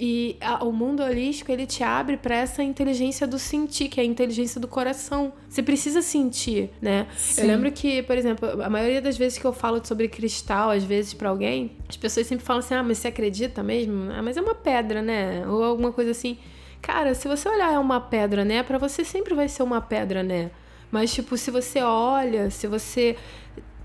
[0.04, 4.04] E a, o mundo holístico, ele te abre para essa inteligência do sentir, que é
[4.04, 5.32] a inteligência do coração.
[5.48, 7.06] Você precisa sentir, né?
[7.16, 7.42] Sim.
[7.42, 10.84] Eu lembro que, por exemplo, a maioria das vezes que eu falo sobre cristal, às
[10.84, 14.12] vezes para alguém, as pessoas sempre falam assim: "Ah, mas você acredita mesmo?
[14.12, 16.36] Ah, mas é uma pedra, né?" Ou alguma coisa assim.
[16.82, 18.64] Cara, se você olhar é uma pedra, né?
[18.64, 20.50] Para você sempre vai ser uma pedra, né?
[20.90, 23.16] Mas tipo, se você olha, se você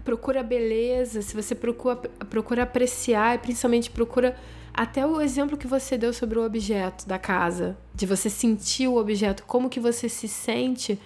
[0.02, 1.96] procura beleza, se você procura,
[2.30, 4.34] procura apreciar e principalmente procura
[4.76, 8.98] até o exemplo que você deu sobre o objeto da casa, de você sentir o
[8.98, 10.98] objeto, como que você se sente.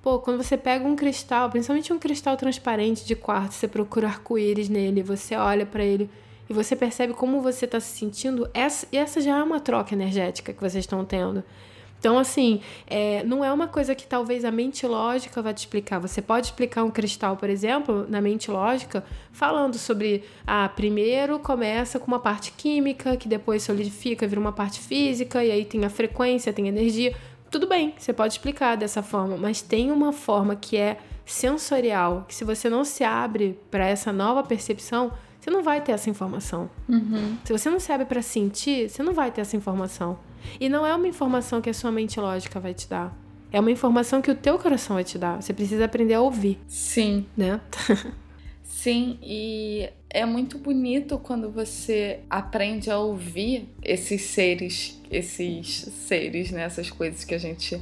[0.00, 4.68] Pô, quando você pega um cristal, principalmente um cristal transparente de quarto, você procura arco-íris
[4.68, 6.08] nele, você olha para ele
[6.48, 10.52] e você percebe como você está se sentindo, essa, essa já é uma troca energética
[10.52, 11.42] que vocês estão tendo.
[12.06, 15.98] Então, assim, é, não é uma coisa que talvez a mente lógica vai te explicar.
[15.98, 21.98] Você pode explicar um cristal, por exemplo, na mente lógica, falando sobre, ah, primeiro começa
[21.98, 25.90] com uma parte química, que depois solidifica, vira uma parte física, e aí tem a
[25.90, 27.12] frequência, tem a energia.
[27.50, 32.36] Tudo bem, você pode explicar dessa forma, mas tem uma forma que é sensorial, que
[32.36, 36.70] se você não se abre para essa nova percepção, você não vai ter essa informação.
[36.88, 37.36] Uhum.
[37.44, 40.16] Se você não se abre para sentir, você não vai ter essa informação.
[40.60, 43.16] E não é uma informação que a sua mente lógica vai te dar.
[43.52, 45.40] É uma informação que o teu coração vai te dar.
[45.40, 46.58] Você precisa aprender a ouvir.
[46.66, 47.26] Sim.
[47.36, 47.60] Né?
[48.62, 56.62] Sim, e é muito bonito quando você aprende a ouvir esses seres, esses seres, né?
[56.62, 57.80] Essas coisas que a gente,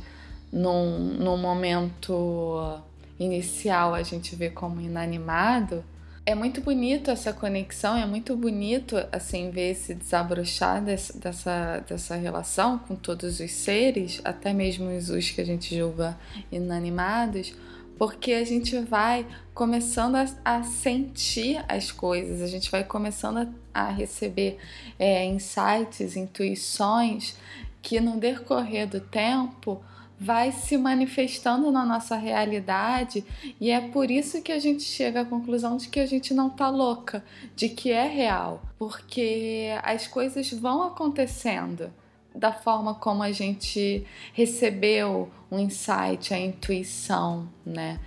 [0.52, 2.80] num, num momento
[3.18, 5.84] inicial, a gente vê como inanimado
[6.26, 12.16] é muito bonito essa conexão, é muito bonito assim ver esse desabrochar desse, dessa, dessa
[12.16, 16.16] relação com todos os seres, até mesmo os que a gente julga
[16.50, 17.54] inanimados,
[17.98, 23.82] porque a gente vai começando a, a sentir as coisas, a gente vai começando a,
[23.86, 24.56] a receber
[24.98, 27.36] é, insights, intuições
[27.82, 29.84] que no decorrer do tempo
[30.24, 33.22] vai se manifestando na nossa realidade
[33.60, 36.48] e é por isso que a gente chega à conclusão de que a gente não
[36.48, 37.22] tá louca,
[37.54, 41.92] de que é real, porque as coisas vão acontecendo
[42.34, 48.00] da forma como a gente recebeu o insight, a intuição, né?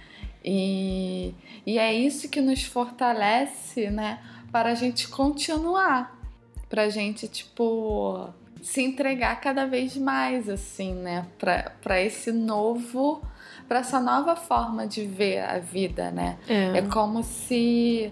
[0.44, 1.36] E,
[1.68, 4.20] e é isso que nos fortalece, né,
[4.52, 6.20] para a gente continuar,
[6.68, 8.28] para a gente, tipo,
[8.62, 11.26] se entregar cada vez mais, assim, né?
[11.38, 13.22] Para esse novo.
[13.68, 16.38] para essa nova forma de ver a vida, né?
[16.48, 18.12] É, é como se.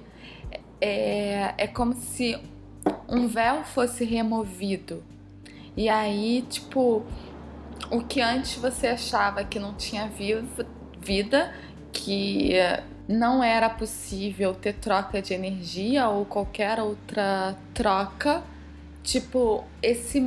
[0.81, 2.37] É, é como se
[3.07, 5.03] um véu fosse removido.
[5.77, 7.03] E aí, tipo,
[7.91, 11.53] o que antes você achava que não tinha vida,
[11.91, 12.53] que
[13.07, 18.43] não era possível ter troca de energia ou qualquer outra troca
[19.05, 20.19] tipo, esse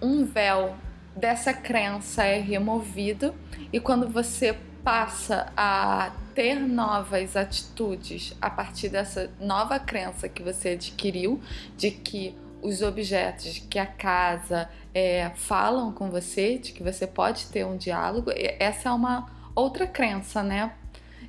[0.00, 0.76] um véu
[1.16, 3.34] dessa crença é removido
[3.72, 10.70] e quando você passa a ter novas atitudes a partir dessa nova crença que você
[10.70, 11.40] adquiriu
[11.76, 17.46] de que os objetos, que a casa é, falam com você, de que você pode
[17.46, 20.72] ter um diálogo, essa é uma outra crença, né?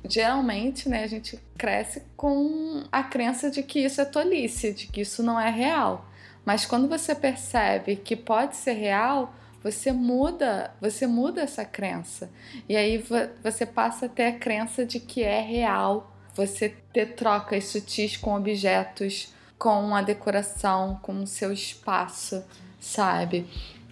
[0.06, 5.00] Geralmente, né, a gente cresce com a crença de que isso é tolice, de que
[5.00, 6.06] isso não é real.
[6.44, 12.30] Mas quando você percebe que pode ser real, você muda, você muda essa crença.
[12.68, 13.02] E aí
[13.42, 18.34] você passa a ter a crença de que é real você ter trocas sutis com
[18.34, 22.44] objetos com a decoração, com o seu espaço,
[22.78, 23.46] sabe?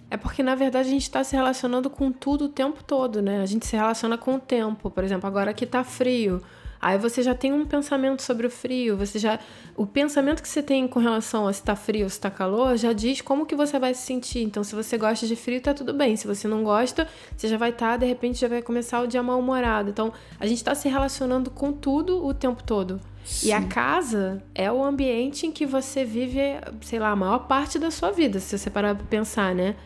[0.09, 3.41] É porque, na verdade, a gente está se relacionando com tudo o tempo todo, né?
[3.41, 4.91] A gente se relaciona com o tempo.
[4.91, 6.43] Por exemplo, agora que tá frio.
[6.83, 9.39] Aí você já tem um pensamento sobre o frio, você já
[9.73, 12.75] o pensamento que você tem com relação a se tá frio ou se tá calor
[12.75, 14.43] já diz como que você vai se sentir.
[14.43, 16.17] Então, se você gosta de frio, tá tudo bem.
[16.17, 17.07] Se você não gosta,
[17.37, 19.89] você já vai estar, tá, de repente já vai começar o dia mal-humorado.
[19.89, 22.99] Então, a gente está se relacionando com tudo o tempo todo.
[23.23, 23.47] Sim.
[23.47, 26.39] E a casa é o ambiente em que você vive,
[26.81, 29.77] sei lá, a maior parte da sua vida, se você parar pra pensar, né?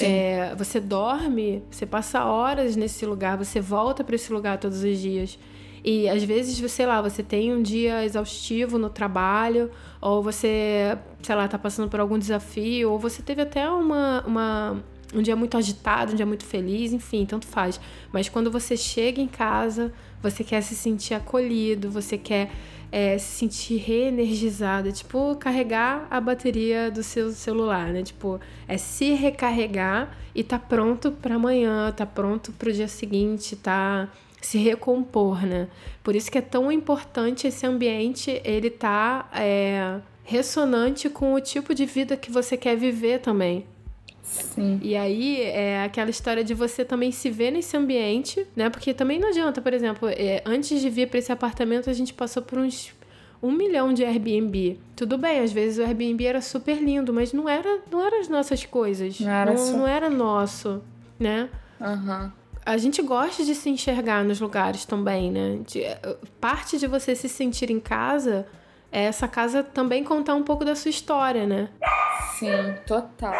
[0.00, 4.98] É, você dorme, você passa horas nesse lugar, você volta para esse lugar todos os
[4.98, 5.36] dias.
[5.84, 9.70] E às vezes, sei lá, você tem um dia exaustivo no trabalho,
[10.00, 14.84] ou você, sei lá, tá passando por algum desafio, ou você teve até uma, uma,
[15.14, 17.80] um dia muito agitado, um dia muito feliz, enfim, tanto faz.
[18.12, 22.50] Mas quando você chega em casa, você quer se sentir acolhido, você quer
[22.90, 28.02] é, se sentir reenergizado, é tipo carregar a bateria do seu celular, né?
[28.02, 33.56] Tipo, é se recarregar e tá pronto para amanhã, tá pronto para o dia seguinte,
[33.56, 34.08] tá
[34.40, 35.68] se recompor, né?
[36.02, 41.74] Por isso que é tão importante esse ambiente, ele tá é, ressonante com o tipo
[41.74, 43.66] de vida que você quer viver também.
[44.22, 44.78] Sim.
[44.82, 48.68] E aí é aquela história de você também se ver nesse ambiente, né?
[48.68, 52.12] Porque também não adianta, por exemplo, é, antes de vir para esse apartamento, a gente
[52.12, 52.92] passou por uns
[53.40, 54.78] um milhão de Airbnb.
[54.96, 58.28] Tudo bem, às vezes o Airbnb era super lindo, mas não era, não era as
[58.28, 59.20] nossas coisas.
[59.20, 60.82] Não era, não, não era nosso,
[61.18, 61.48] né?
[61.80, 62.32] Uhum
[62.68, 65.58] a gente gosta de se enxergar nos lugares também, né?
[65.66, 65.84] De,
[66.38, 68.46] parte de você se sentir em casa
[68.92, 71.70] é essa casa também contar um pouco da sua história, né?
[72.38, 73.32] Sim, total.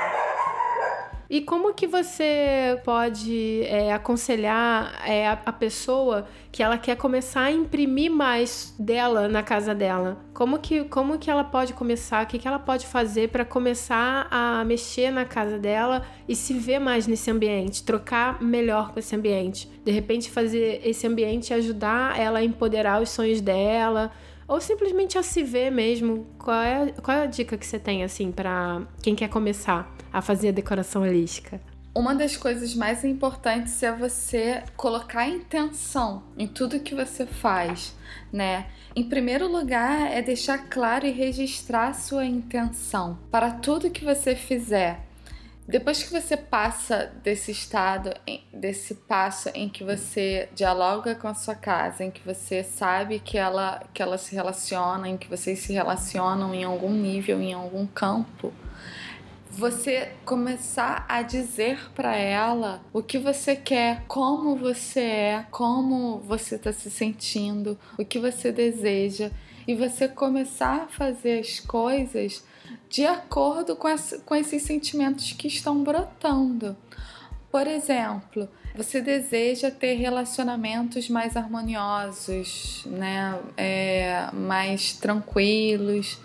[1.30, 7.42] E como que você pode é, aconselhar é, a, a, pessoa que ela quer começar
[7.42, 10.16] a imprimir mais dela na casa dela?
[10.32, 12.24] Como que, como que ela pode começar?
[12.24, 16.54] O que, que ela pode fazer para começar a mexer na casa dela e se
[16.54, 17.82] ver mais nesse ambiente?
[17.82, 19.70] Trocar melhor com esse ambiente?
[19.84, 24.10] De repente fazer esse ambiente ajudar ela a empoderar os sonhos dela?
[24.48, 26.26] ou simplesmente a se ver mesmo.
[26.38, 29.94] Qual é, qual é a dica que você tem assim para quem quer começar?
[30.12, 31.60] A fazer a decoração holística?
[31.94, 37.94] Uma das coisas mais importantes é você colocar intenção em tudo que você faz,
[38.32, 38.66] né?
[38.94, 45.08] Em primeiro lugar, é deixar claro e registrar sua intenção para tudo que você fizer.
[45.68, 48.10] Depois que você passa desse estado,
[48.50, 53.36] desse passo em que você dialoga com a sua casa, em que você sabe que
[53.36, 57.86] ela, que ela se relaciona, em que vocês se relacionam em algum nível, em algum
[57.86, 58.50] campo,
[59.58, 66.54] você começar a dizer para ela o que você quer, como você é, como você
[66.54, 69.32] está se sentindo, o que você deseja
[69.66, 72.44] e você começar a fazer as coisas
[72.88, 73.88] de acordo com,
[74.24, 76.76] com esses sentimentos que estão brotando.
[77.50, 83.36] Por exemplo, você deseja ter relacionamentos mais harmoniosos, né?
[83.56, 86.20] É, mais tranquilos.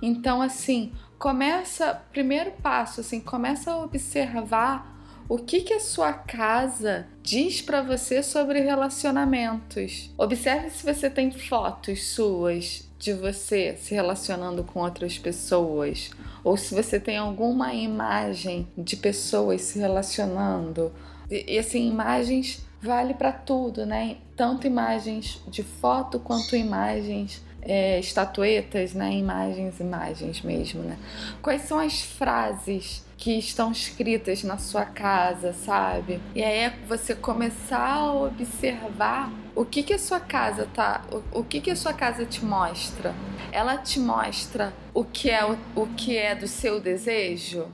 [0.00, 4.94] Então, assim, começa, primeiro passo, assim, começa a observar
[5.28, 10.10] o que, que a sua casa diz para você sobre relacionamentos.
[10.16, 16.10] Observe se você tem fotos suas de você se relacionando com outras pessoas,
[16.44, 20.92] ou se você tem alguma imagem de pessoas se relacionando.
[21.30, 24.18] E, e assim, imagens vale para tudo, né?
[24.36, 29.12] Tanto imagens de foto quanto imagens é, estatuetas, né?
[29.12, 30.96] Imagens, imagens mesmo, né?
[31.42, 36.20] Quais são as frases que estão escritas na sua casa, sabe?
[36.34, 41.40] E aí é você começar a observar o que que a sua casa tá, o,
[41.40, 43.14] o que que a sua casa te mostra.
[43.50, 47.66] Ela te mostra o que é o, o que é do seu desejo?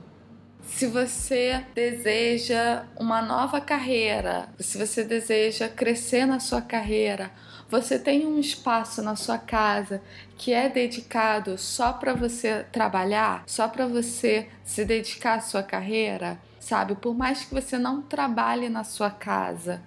[0.65, 7.31] se você deseja uma nova carreira, se você deseja crescer na sua carreira,
[7.69, 10.01] você tem um espaço na sua casa
[10.37, 16.39] que é dedicado só para você trabalhar, só para você se dedicar à sua carreira,
[16.59, 16.95] sabe?
[16.95, 19.81] Por mais que você não trabalhe na sua casa,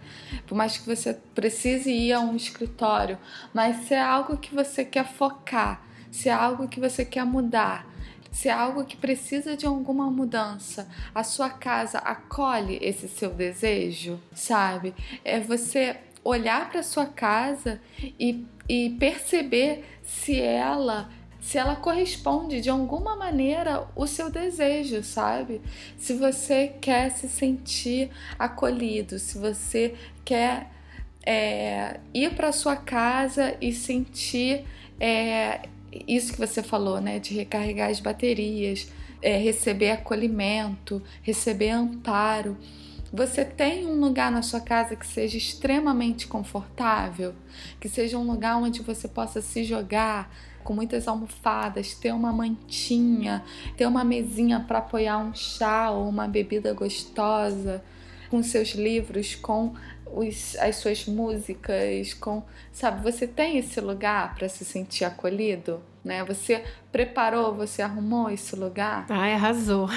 [0.47, 3.19] por mais que você precise ir a um escritório,
[3.53, 7.87] mas se é algo que você quer focar, se é algo que você quer mudar,
[8.31, 14.21] se é algo que precisa de alguma mudança, a sua casa acolhe esse seu desejo,
[14.35, 14.95] sabe?
[15.25, 15.97] É você
[16.27, 17.81] olhar para sua casa
[18.19, 21.09] e, e perceber se ela
[21.41, 25.61] se ela corresponde de alguma maneira o seu desejo, sabe?
[25.97, 30.69] Se você quer se sentir acolhido, se você quer
[31.25, 34.65] é, ir para sua casa e sentir
[34.99, 35.69] é,
[36.07, 38.91] isso que você falou, né, de recarregar as baterias,
[39.23, 42.57] é, receber acolhimento, receber amparo.
[43.13, 47.35] Você tem um lugar na sua casa que seja extremamente confortável,
[47.81, 50.31] que seja um lugar onde você possa se jogar
[50.65, 53.45] com muitas almofadas, ter uma mantinha,
[53.77, 57.83] ter uma mesinha para apoiar um chá ou uma bebida gostosa,
[58.29, 59.75] com seus livros, com
[60.07, 62.43] os, as suas músicas, com,
[62.73, 66.25] sabe, você tem esse lugar para se sentir acolhido, né?
[66.25, 69.07] Você preparou, você arrumou esse lugar?
[69.09, 69.89] Ai, arrasou.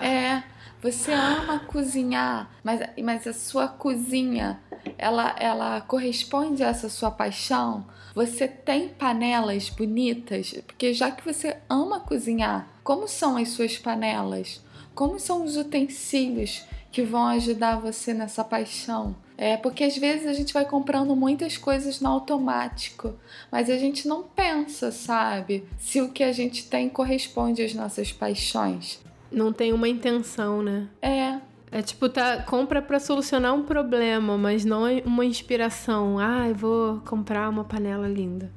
[0.00, 0.42] é,
[0.86, 4.60] você ama cozinhar, mas, mas a sua cozinha,
[4.96, 7.84] ela, ela corresponde a essa sua paixão?
[8.14, 10.54] Você tem panelas bonitas?
[10.64, 14.62] Porque já que você ama cozinhar, como são as suas panelas?
[14.94, 19.16] Como são os utensílios que vão ajudar você nessa paixão?
[19.36, 23.14] É porque às vezes a gente vai comprando muitas coisas no automático,
[23.50, 25.66] mas a gente não pensa, sabe?
[25.78, 29.04] Se o que a gente tem corresponde às nossas paixões.
[29.30, 30.88] Não tem uma intenção, né?
[31.02, 31.38] É.
[31.70, 36.18] É tipo, tá, compra para solucionar um problema, mas não é uma inspiração.
[36.18, 38.50] Ah, eu vou comprar uma panela linda.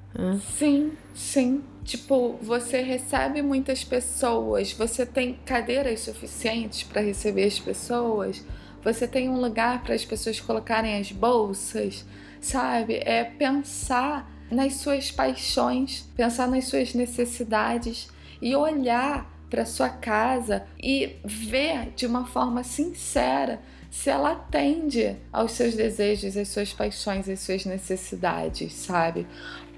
[0.57, 1.63] Sim, sim.
[1.83, 8.45] Tipo, você recebe muitas pessoas, você tem cadeiras suficientes para receber as pessoas,
[8.83, 12.05] você tem um lugar para as pessoas colocarem as bolsas,
[12.39, 13.01] sabe?
[13.03, 18.07] É pensar nas suas paixões, pensar nas suas necessidades
[18.41, 25.53] e olhar para sua casa e ver de uma forma sincera se ela atende aos
[25.53, 29.25] seus desejos, às suas paixões, às suas necessidades, sabe?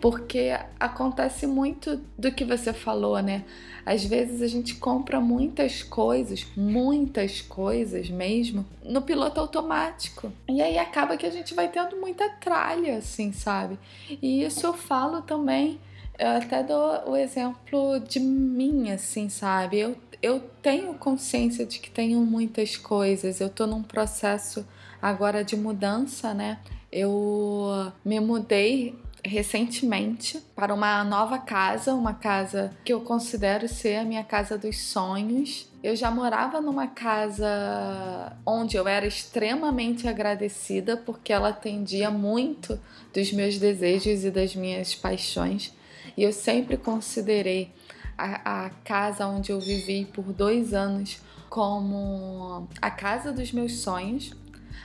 [0.01, 0.49] Porque
[0.80, 3.45] acontece muito do que você falou, né?
[3.86, 10.32] Às vezes a gente compra muitas coisas, muitas coisas mesmo, no piloto automático.
[10.49, 13.80] E aí acaba que a gente vai tendo muita tralha, assim, sabe?
[14.22, 15.80] E isso eu falo também
[16.22, 19.80] eu até dou o exemplo de mim, assim, sabe?
[19.80, 24.63] Eu, eu tenho consciência de que tenho muitas coisas, eu tô num processo
[25.01, 26.59] agora de mudança, né?
[26.91, 28.95] Eu me mudei
[29.26, 34.80] recentemente para uma nova casa, uma casa que eu considero ser a minha casa dos
[34.80, 35.67] sonhos.
[35.84, 42.80] Eu já morava numa casa onde eu era extremamente agradecida porque ela atendia muito
[43.11, 45.74] dos meus desejos e das minhas paixões.
[46.18, 47.72] E eu sempre considerei
[48.18, 54.32] a, a casa onde eu vivi por dois anos como a casa dos meus sonhos,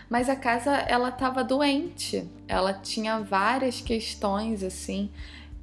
[0.09, 5.11] mas a casa ela estava doente, ela tinha várias questões assim.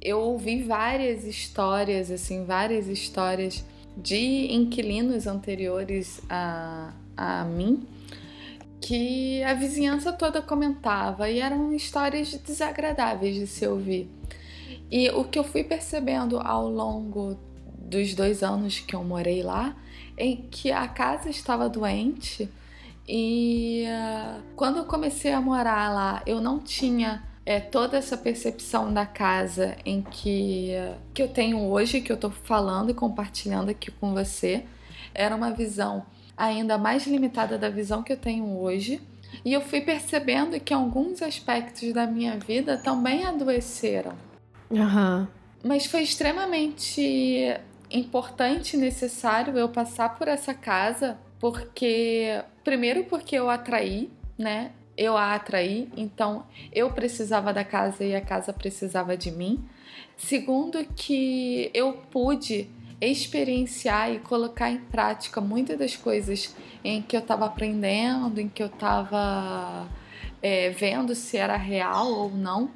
[0.00, 3.64] Eu ouvi várias histórias assim, várias histórias
[3.96, 7.86] de inquilinos anteriores a, a mim
[8.80, 14.10] que a vizinhança toda comentava e eram histórias desagradáveis de se ouvir.
[14.90, 17.38] E o que eu fui percebendo ao longo
[17.78, 19.76] dos dois anos que eu morei lá
[20.16, 22.48] é que a casa estava doente
[23.06, 28.92] e uh, quando eu comecei a morar lá eu não tinha é, toda essa percepção
[28.92, 33.68] da casa em que, uh, que eu tenho hoje, que eu estou falando e compartilhando
[33.68, 34.64] aqui com você.
[35.14, 36.06] Era uma visão
[36.36, 39.00] ainda mais limitada da visão que eu tenho hoje.
[39.44, 44.14] E eu fui percebendo que alguns aspectos da minha vida também adoeceram.
[44.70, 45.26] Uhum.
[45.62, 47.56] Mas foi extremamente
[47.90, 54.72] importante e necessário eu passar por essa casa, porque primeiro porque eu atraí, né?
[54.96, 59.64] Eu a atraí, então eu precisava da casa e a casa precisava de mim.
[60.16, 62.68] Segundo que eu pude
[63.00, 68.62] experienciar e colocar em prática muitas das coisas em que eu estava aprendendo, em que
[68.62, 69.88] eu estava
[70.40, 72.70] é, vendo se era real ou não.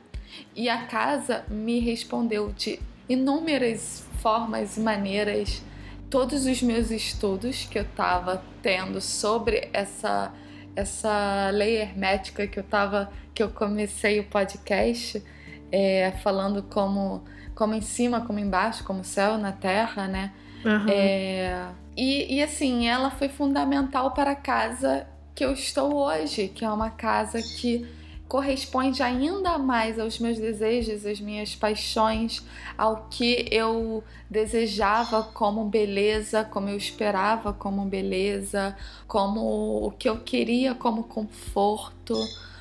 [0.54, 5.62] E a casa me respondeu de inúmeras formas e maneiras
[6.10, 10.32] todos os meus estudos que eu estava tendo sobre essa
[10.76, 15.22] essa lei hermética que eu tava que eu comecei o podcast
[15.72, 17.24] é, falando como
[17.54, 20.32] como em cima como embaixo como céu na terra né
[20.64, 20.88] uhum.
[20.88, 21.66] é,
[21.96, 26.70] e, e assim ela foi fundamental para a casa que eu estou hoje que é
[26.70, 27.86] uma casa que
[28.28, 32.44] corresponde ainda mais aos meus desejos, às minhas paixões,
[32.76, 38.76] ao que eu desejava como beleza, como eu esperava como beleza,
[39.06, 42.14] como o que eu queria como conforto,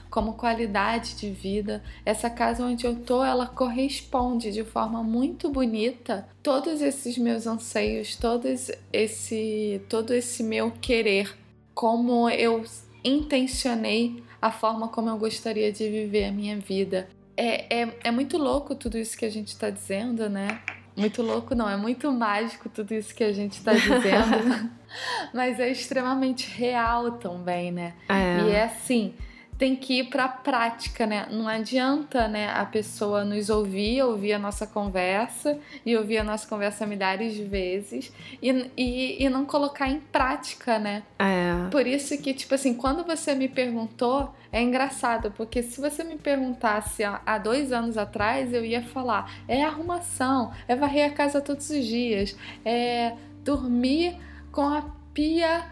[0.10, 1.84] como qualidade de vida.
[2.06, 8.16] Essa casa onde eu tô, ela corresponde de forma muito bonita todos esses meus anseios,
[8.16, 11.38] todos esse todo esse meu querer,
[11.76, 12.64] como eu
[13.04, 17.08] intencionei a forma como eu gostaria de viver a minha vida.
[17.36, 20.60] É, é, é muito louco tudo isso que a gente está dizendo, né?
[20.96, 21.70] Muito louco, não.
[21.70, 24.72] É muito mágico tudo isso que a gente tá dizendo.
[25.34, 27.94] mas é extremamente real também, né?
[28.10, 28.42] É.
[28.42, 29.14] E é assim
[29.58, 31.28] tem que ir para a prática, né?
[31.32, 36.48] Não adianta, né, a pessoa nos ouvir, ouvir a nossa conversa e ouvir a nossa
[36.48, 41.04] conversa milhares de vezes e, e, e não colocar em prática, né?
[41.18, 41.70] É.
[41.72, 46.18] Por isso que, tipo assim, quando você me perguntou, é engraçado, porque se você me
[46.18, 51.70] perguntasse há dois anos atrás, eu ia falar: é arrumação, é varrer a casa todos
[51.70, 54.18] os dias, é dormir
[54.52, 54.84] com a
[55.14, 55.66] pia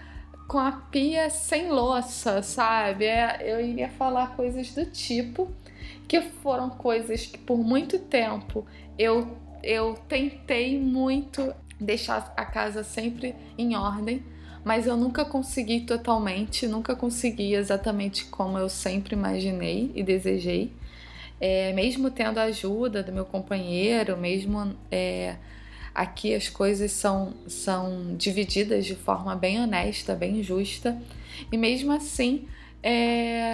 [0.47, 3.05] com a pia sem louça, sabe?
[3.05, 5.51] É, eu iria falar coisas do tipo
[6.07, 8.65] que foram coisas que por muito tempo
[8.97, 14.23] eu, eu tentei muito deixar a casa sempre em ordem,
[14.63, 20.71] mas eu nunca consegui totalmente, nunca consegui exatamente como eu sempre imaginei e desejei.
[21.39, 25.35] É, mesmo tendo a ajuda do meu companheiro, mesmo é,
[25.95, 31.01] Aqui as coisas são, são divididas de forma bem honesta, bem justa,
[31.49, 32.49] e mesmo assim
[32.83, 33.49] é...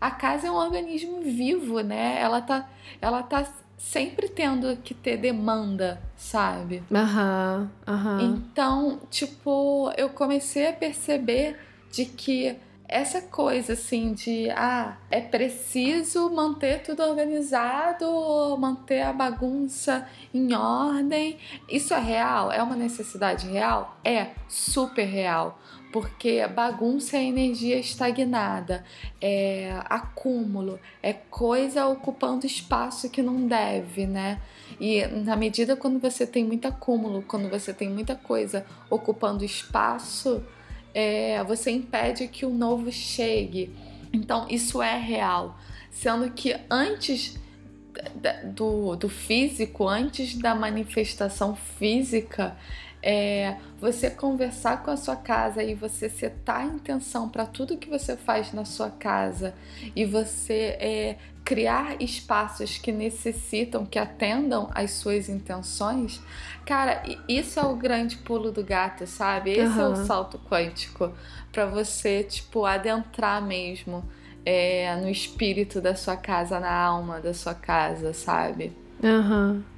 [0.00, 2.20] a casa é um organismo vivo, né?
[2.20, 2.70] Ela tá,
[3.02, 6.84] ela tá sempre tendo que ter demanda, sabe?
[6.92, 8.20] Aham, aham.
[8.22, 11.58] Então, tipo, eu comecei a perceber
[11.90, 12.56] de que
[12.90, 18.04] essa coisa assim de ah, é preciso manter tudo organizado,
[18.58, 21.38] manter a bagunça em ordem.
[21.68, 22.50] Isso é real?
[22.50, 23.96] É uma necessidade real?
[24.04, 25.60] É super real.
[25.92, 28.84] Porque bagunça é energia estagnada,
[29.20, 34.40] é acúmulo, é coisa ocupando espaço que não deve, né?
[34.80, 40.44] E na medida quando você tem muito acúmulo, quando você tem muita coisa ocupando espaço,
[40.94, 43.70] é, você impede que o novo chegue.
[44.12, 45.58] Então, isso é real.
[45.90, 47.38] Sendo que antes
[48.44, 52.56] do, do físico, antes da manifestação física,
[53.02, 57.88] é, você conversar com a sua casa e você setar a intenção para tudo que
[57.88, 59.54] você faz na sua casa
[59.96, 66.20] e você é, criar espaços que necessitam, que atendam às suas intenções,
[66.66, 69.52] cara, isso é o grande pulo do gato, sabe?
[69.52, 69.80] Esse uhum.
[69.80, 71.12] é o salto quântico
[71.50, 74.04] para você, tipo, adentrar mesmo
[74.44, 78.72] é, no espírito da sua casa, na alma da sua casa, sabe?
[79.02, 79.52] Aham.
[79.54, 79.69] Uhum.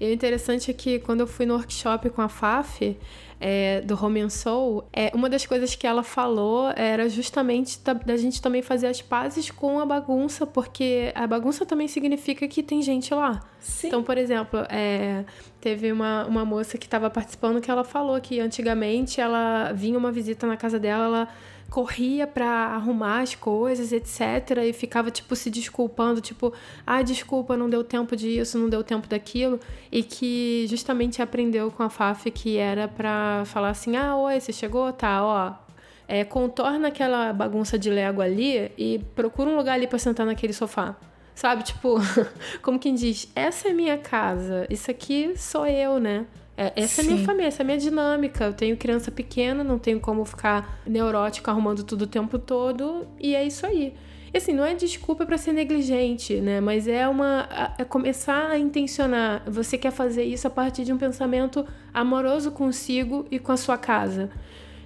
[0.00, 2.96] E o interessante é que quando eu fui no workshop com a FAF,
[3.38, 7.92] é, do Home and Soul, é, uma das coisas que ela falou era justamente da,
[7.92, 12.62] da, gente também fazer as pazes com a bagunça, porque a bagunça também significa que
[12.62, 13.42] tem gente lá.
[13.58, 13.88] Sim.
[13.88, 15.24] Então, por exemplo, é,
[15.60, 20.10] teve uma, uma moça que estava participando que ela falou que antigamente ela vinha uma
[20.10, 21.28] visita na casa dela, ela
[21.70, 24.58] corria para arrumar as coisas, etc.
[24.64, 26.52] E ficava, tipo, se desculpando, tipo,
[26.86, 29.60] ah, desculpa, não deu tempo disso, não deu tempo daquilo.
[29.90, 34.52] E que justamente aprendeu com a Faf que era para falar assim: ah, oi, você
[34.52, 34.92] chegou?
[34.92, 35.66] Tá, ó.
[36.08, 40.52] É, contorna aquela bagunça de Lego ali e procura um lugar ali para sentar naquele
[40.52, 40.96] sofá.
[41.34, 41.96] Sabe, tipo,
[42.62, 46.26] como quem diz, essa é minha casa, isso aqui sou eu, né?
[46.56, 47.08] É, essa Sim.
[47.08, 48.44] é a minha família, essa é a minha dinâmica.
[48.44, 53.34] Eu tenho criança pequena, não tenho como ficar neurótica arrumando tudo o tempo todo, e
[53.34, 53.94] é isso aí.
[54.32, 56.60] E assim, não é desculpa para ser negligente, né?
[56.60, 57.48] Mas é uma.
[57.78, 59.42] É começar a intencionar.
[59.46, 63.78] Você quer fazer isso a partir de um pensamento amoroso consigo e com a sua
[63.78, 64.30] casa.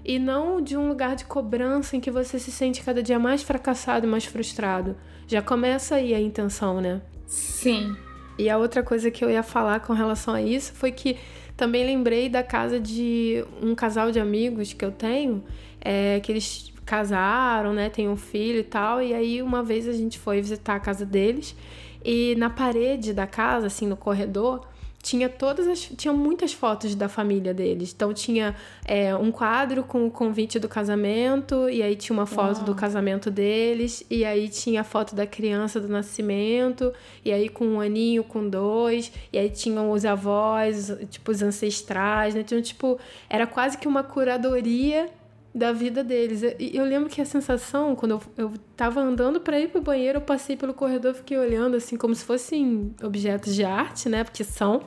[0.04, 3.42] E não de um lugar de cobrança em que você se sente cada dia mais
[3.42, 4.96] fracassado e mais frustrado.
[5.26, 7.00] Já começa aí a intenção, né?
[7.26, 7.96] Sim.
[8.38, 11.16] E a outra coisa que eu ia falar com relação a isso foi que
[11.61, 15.44] também lembrei da casa de um casal de amigos que eu tenho,
[15.78, 17.90] é, que eles casaram, né?
[17.90, 19.02] Tem um filho e tal.
[19.02, 21.54] E aí uma vez a gente foi visitar a casa deles
[22.02, 24.66] e na parede da casa, assim, no corredor,
[25.03, 25.80] tinha todas as.
[25.96, 27.92] Tinha muitas fotos da família deles.
[27.94, 32.59] Então tinha é, um quadro com o convite do casamento, e aí tinha uma foto
[32.59, 32.66] Uau.
[32.66, 36.92] do casamento deles, e aí tinha a foto da criança do nascimento,
[37.24, 42.34] e aí com um aninho, com dois, e aí tinham os avós, tipo, os ancestrais,
[42.34, 42.40] né?
[42.40, 42.98] Então, tipo,
[43.28, 45.09] era quase que uma curadoria
[45.55, 46.42] da vida deles.
[46.59, 50.18] E eu lembro que a sensação, quando eu, eu tava andando para ir pro banheiro,
[50.18, 54.22] eu passei pelo corredor, fiquei olhando assim, como se fossem objetos de arte, né?
[54.24, 54.82] Porque são.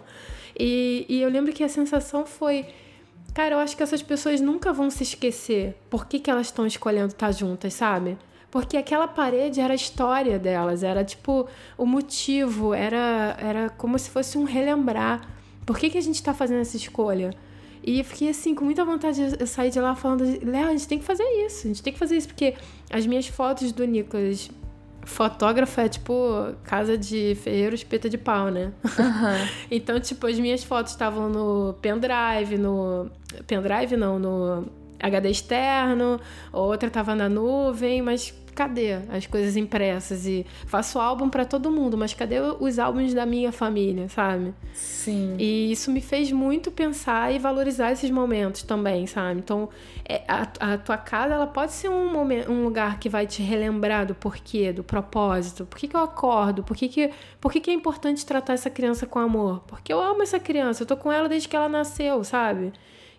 [0.58, 2.66] E, e eu lembro que a sensação foi.
[3.34, 6.66] Cara, eu acho que essas pessoas nunca vão se esquecer por que, que elas estão
[6.66, 8.18] escolhendo estar juntas, sabe?
[8.52, 14.12] Porque aquela parede era a história delas, era tipo o motivo, era, era como se
[14.12, 15.28] fosse um relembrar.
[15.66, 17.32] Por que, que a gente está fazendo essa escolha?
[17.86, 20.88] E eu fiquei assim, com muita vontade de sair de lá falando: Léo, a gente
[20.88, 22.56] tem que fazer isso, a gente tem que fazer isso, porque
[22.90, 24.50] as minhas fotos do Nicolas
[25.06, 26.14] fotógrafo é tipo
[26.64, 28.72] casa de ferreiro espeta de pau, né?
[28.84, 29.48] Uhum.
[29.70, 33.10] então, tipo, as minhas fotos estavam no pendrive, no.
[33.46, 34.66] Pendrive não, no
[35.00, 36.20] HD externo,
[36.52, 40.26] outra tava na nuvem, mas cadê as coisas impressas?
[40.26, 44.54] E faço álbum para todo mundo, mas cadê os álbuns da minha família, sabe?
[44.74, 45.36] Sim.
[45.38, 49.40] E isso me fez muito pensar e valorizar esses momentos também, sabe?
[49.40, 49.70] Então,
[50.08, 53.42] é, a, a tua casa, ela pode ser um, momento, um lugar que vai te
[53.42, 55.66] relembrar do porquê, do propósito.
[55.66, 56.64] Por que, que eu acordo?
[56.64, 59.64] Por que, que, por que, que é importante tratar essa criança com amor?
[59.68, 62.74] Porque eu amo essa criança, eu tô com ela desde que ela nasceu, sabe?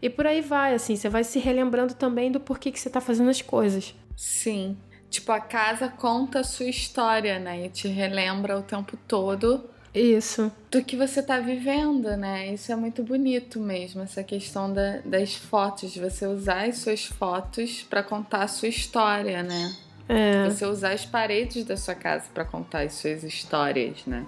[0.04, 3.00] E por aí vai, assim, você vai se relembrando também do porquê que você tá
[3.00, 3.94] fazendo as coisas.
[4.16, 4.76] Sim.
[5.14, 7.66] Tipo, a casa conta a sua história, né?
[7.66, 9.62] E te relembra o tempo todo.
[9.94, 10.50] Isso.
[10.72, 12.52] Do que você tá vivendo, né?
[12.52, 17.06] Isso é muito bonito mesmo, essa questão da, das fotos, de você usar as suas
[17.06, 19.76] fotos para contar a sua história, né?
[20.08, 20.50] É.
[20.50, 24.26] Você usar as paredes da sua casa para contar as suas histórias, né?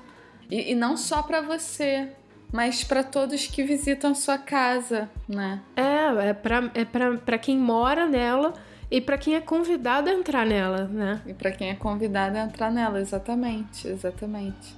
[0.49, 2.11] E, e não só para você,
[2.53, 5.61] mas para todos que visitam a sua casa, né?
[5.75, 8.55] É, é para é pra, pra quem mora nela
[8.91, 11.23] e para quem é convidado a entrar nela, né?
[11.27, 14.77] E para quem é convidado a entrar nela, exatamente, exatamente.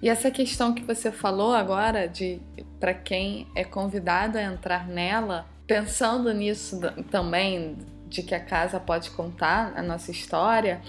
[0.00, 2.40] E essa questão que você falou agora de
[2.78, 6.80] para quem é convidado a entrar nela, pensando nisso
[7.10, 10.80] também de que a casa pode contar a nossa história,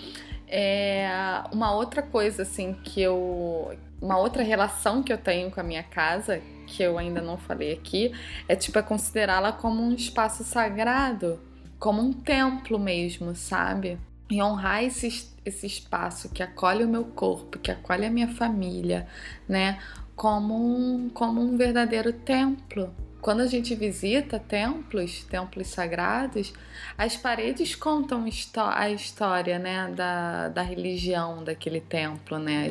[0.48, 1.10] é
[1.52, 5.84] uma outra coisa assim que eu uma outra relação que eu tenho com a minha
[5.84, 8.14] casa, que eu ainda não falei aqui,
[8.48, 11.49] é tipo é considerá-la como um espaço sagrado
[11.80, 13.98] como um templo mesmo, sabe?
[14.30, 19.08] E honrar esse, esse espaço que acolhe o meu corpo, que acolhe a minha família,
[19.48, 19.80] né?
[20.16, 22.94] Como um, como um verdadeiro templo.
[23.22, 26.54] Quando a gente visita templos, templos sagrados,
[26.98, 28.26] as paredes contam
[28.56, 32.70] a história né, da, da religião daquele templo, né?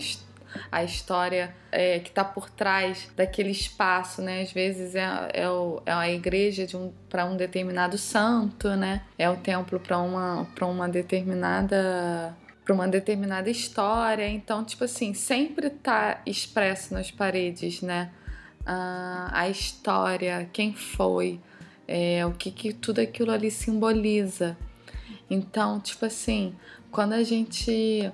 [0.71, 4.43] A história é, que está por trás daquele espaço, né?
[4.43, 9.03] Às vezes é, é, o, é a igreja de um, para um determinado santo, né?
[9.19, 14.29] É o templo para uma, uma determinada para uma determinada história.
[14.29, 18.11] Então, tipo assim, sempre tá expresso nas paredes, né?
[18.67, 21.41] Ah, a história, quem foi,
[21.87, 24.55] é, o que, que tudo aquilo ali simboliza.
[25.31, 26.55] Então, tipo assim,
[26.91, 28.13] quando a gente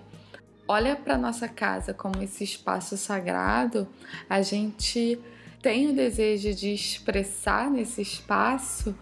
[0.66, 3.86] olha para nossa casa como esse espaço sagrado,
[4.28, 5.18] a gente
[5.60, 8.94] tem o desejo de expressar nesse espaço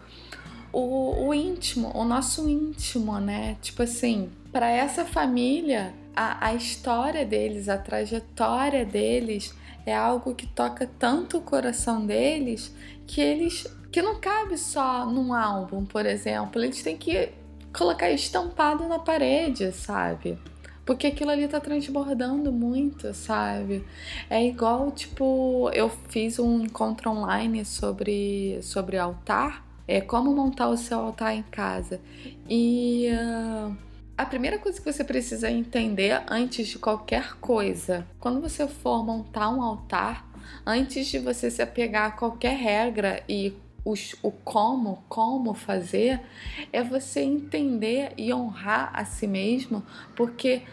[0.71, 3.57] o, o íntimo, o nosso íntimo, né?
[3.61, 9.53] Tipo assim, para essa família, a, a história deles, a trajetória deles
[9.85, 12.73] é algo que toca tanto o coração deles
[13.05, 17.29] que eles que não cabe só num álbum, por exemplo, eles têm que
[17.71, 20.39] colocar estampado na parede, sabe?
[20.85, 23.85] Porque aquilo ali tá transbordando muito, sabe?
[24.29, 30.77] É igual, tipo, eu fiz um encontro online sobre, sobre altar, é como montar o
[30.77, 32.01] seu altar em casa.
[32.49, 33.75] E uh,
[34.17, 39.49] a primeira coisa que você precisa entender antes de qualquer coisa, quando você for montar
[39.49, 40.29] um altar,
[40.65, 43.53] antes de você se apegar a qualquer regra e
[43.85, 46.21] os, o como, como fazer,
[46.71, 49.83] é você entender e honrar a si mesmo,
[50.15, 50.63] porque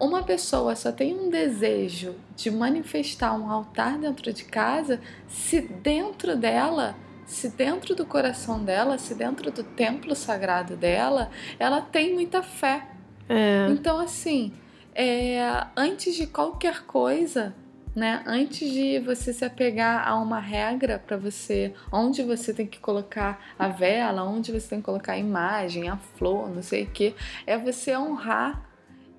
[0.00, 6.36] uma pessoa só tem um desejo de manifestar um altar dentro de casa se dentro
[6.36, 6.96] dela,
[7.26, 12.86] se dentro do coração dela, se dentro do templo sagrado dela, ela tem muita fé.
[13.28, 13.66] É.
[13.70, 14.52] Então, assim,
[14.94, 15.40] é,
[15.76, 17.54] antes de qualquer coisa,
[17.98, 18.22] né?
[18.24, 23.54] Antes de você se apegar a uma regra para você, onde você tem que colocar
[23.58, 27.12] a vela, onde você tem que colocar a imagem, a flor, não sei o que,
[27.44, 28.64] é você honrar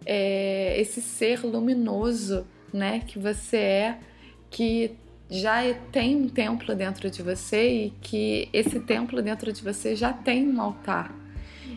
[0.05, 3.01] é, esse ser luminoso, né?
[3.01, 3.99] Que você é,
[4.49, 4.95] que
[5.30, 5.57] já
[5.91, 10.47] tem um templo dentro de você e que esse templo dentro de você já tem
[10.47, 11.13] um altar.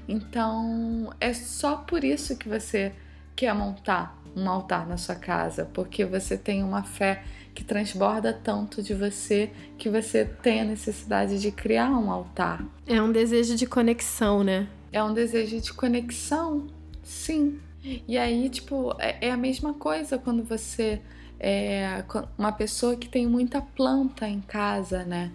[0.07, 2.93] Então é só por isso que você
[3.35, 7.23] quer montar um altar na sua casa, porque você tem uma fé
[7.55, 12.65] que transborda tanto de você que você tem a necessidade de criar um altar.
[12.87, 14.69] É um desejo de conexão, né?
[14.91, 16.67] É um desejo de conexão,
[17.03, 17.59] sim.
[18.07, 21.01] E aí, tipo, é, é a mesma coisa quando você
[21.39, 22.05] é
[22.39, 25.33] uma pessoa que tem muita planta em casa, né?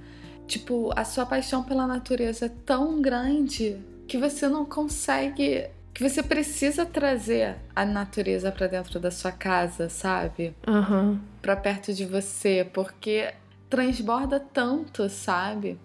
[0.48, 3.78] Tipo, a sua paixão pela natureza é tão grande
[4.08, 5.68] que você não consegue
[5.98, 10.54] que você precisa trazer a natureza para dentro da sua casa, sabe?
[10.68, 11.20] Uhum.
[11.41, 13.34] Para perto de você, porque
[13.68, 15.76] transborda tanto, sabe?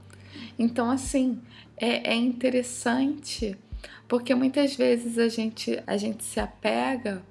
[0.59, 1.41] Então, assim,
[1.79, 3.57] é, é interessante
[4.07, 7.23] porque muitas vezes a gente, a gente se apega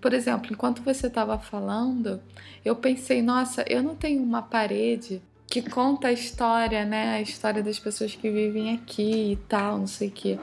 [0.00, 2.22] Por exemplo, enquanto você estava falando,
[2.64, 7.16] eu pensei, nossa, eu não tenho uma parede que conta a história, né?
[7.16, 10.38] A história das pessoas que vivem aqui e tal, não sei o quê.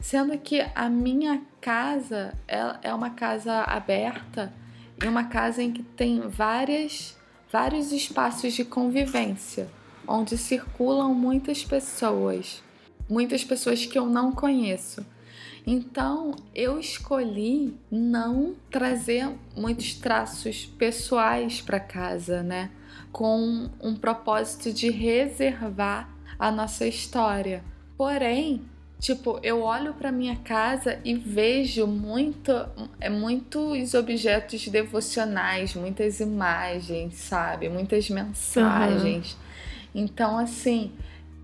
[0.00, 2.34] Sendo que a minha casa
[2.82, 4.52] é uma casa aberta
[5.02, 7.16] e uma casa em que tem várias,
[7.52, 9.68] vários espaços de convivência,
[10.08, 12.62] onde circulam muitas pessoas,
[13.08, 15.04] muitas pessoas que eu não conheço.
[15.66, 22.70] Então eu escolhi não trazer muitos traços pessoais para casa, né?
[23.12, 27.62] Com um propósito de reservar a nossa história.
[27.96, 28.62] Porém,
[29.00, 32.52] Tipo, eu olho para minha casa e vejo muito,
[33.00, 37.70] é muitos objetos devocionais, muitas imagens, sabe?
[37.70, 39.32] Muitas mensagens.
[39.32, 40.02] Uhum.
[40.02, 40.92] Então, assim,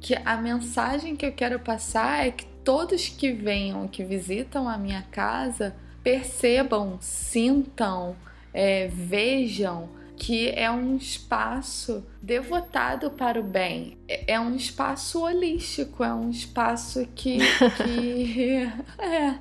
[0.00, 4.76] que a mensagem que eu quero passar é que todos que venham, que visitam a
[4.76, 8.14] minha casa, percebam, sintam,
[8.52, 13.98] é, vejam que é um espaço devotado para o bem.
[14.08, 17.38] É, é um espaço holístico, é um espaço que.
[17.76, 19.38] que é.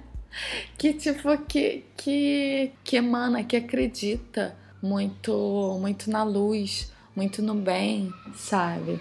[0.77, 8.13] Que tipo, que, que, que emana, que acredita muito, muito na luz, muito no bem,
[8.35, 8.99] sabe?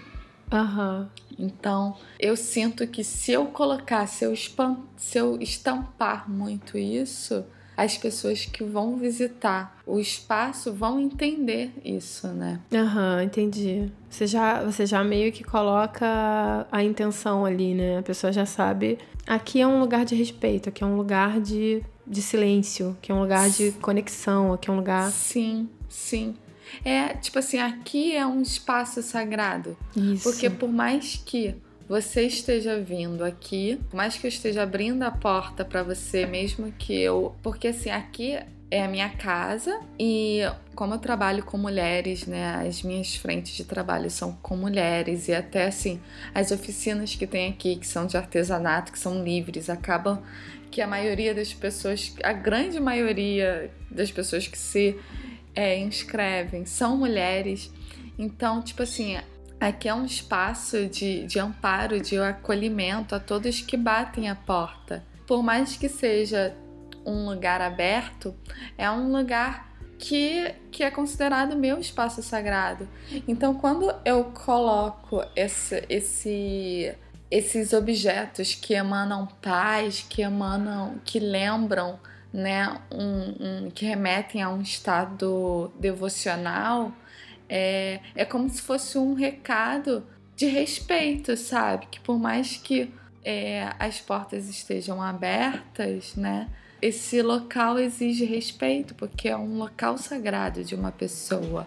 [0.51, 1.07] Uhum.
[1.37, 4.33] Então, eu sinto que se eu colocar, se eu,
[4.95, 7.45] se eu estampar muito isso,
[7.75, 12.59] as pessoas que vão visitar o espaço vão entender isso, né?
[12.73, 13.91] Aham, uhum, entendi.
[14.09, 17.99] Você já, você já meio que coloca a intenção ali, né?
[17.99, 18.97] A pessoa já sabe.
[19.27, 23.15] Aqui é um lugar de respeito, aqui é um lugar de, de silêncio, aqui é
[23.15, 25.11] um lugar de conexão, aqui é um lugar.
[25.11, 26.35] Sim, sim.
[26.83, 29.77] É, tipo assim, aqui é um espaço sagrado.
[29.95, 30.23] Isso.
[30.23, 31.55] Porque por mais que
[31.87, 36.93] você esteja vindo aqui, mais que eu esteja abrindo a porta para você, mesmo que
[36.93, 37.35] eu.
[37.43, 38.37] Porque assim, aqui
[38.71, 40.41] é a minha casa e
[40.73, 45.33] como eu trabalho com mulheres, né, as minhas frentes de trabalho são com mulheres e
[45.33, 46.01] até assim,
[46.33, 50.21] as oficinas que tem aqui, que são de artesanato, que são livres, acabam
[50.71, 54.99] que a maioria das pessoas, a grande maioria das pessoas que se
[55.55, 57.71] é, inscrevem são mulheres.
[58.17, 59.17] Então, tipo assim,
[59.59, 65.03] aqui é um espaço de, de amparo, de acolhimento a todos que batem a porta.
[65.25, 66.55] Por mais que seja
[67.05, 68.35] um lugar aberto,
[68.77, 72.87] é um lugar que, que é considerado meu espaço sagrado.
[73.27, 76.93] Então, quando eu coloco esse, esse,
[77.31, 81.99] esses objetos que emanam paz, que emanam, que lembram
[82.33, 86.91] né, um, um, que remetem a um estado devocional,
[87.49, 91.87] é, é como se fosse um recado de respeito, sabe?
[91.87, 92.91] Que por mais que
[93.23, 96.49] é, as portas estejam abertas, né?
[96.81, 101.65] Esse local exige respeito, porque é um local sagrado de uma pessoa.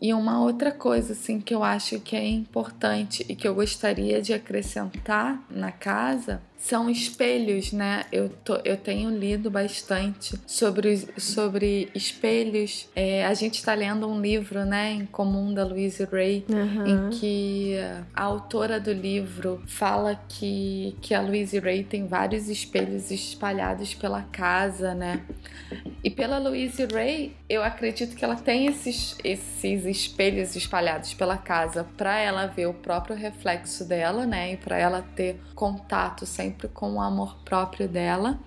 [0.00, 4.20] E uma outra coisa assim que eu acho que é importante e que eu gostaria
[4.20, 8.04] de acrescentar na casa são espelhos, né?
[8.10, 12.88] Eu, tô, eu tenho lido bastante sobre, sobre espelhos.
[12.96, 16.86] É, a gente está lendo um livro, né, em comum da Louise Ray, uhum.
[16.86, 17.76] em que
[18.12, 24.22] a autora do livro fala que, que a Louise Ray tem vários espelhos espalhados pela
[24.22, 25.24] casa, né?
[26.02, 31.84] E pela Louise Ray, eu acredito que ela tem esses, esses espelhos espalhados pela casa
[31.96, 34.54] para ela ver o próprio reflexo dela, né?
[34.54, 38.38] E para ela ter contato sem sempre com o amor próprio dela.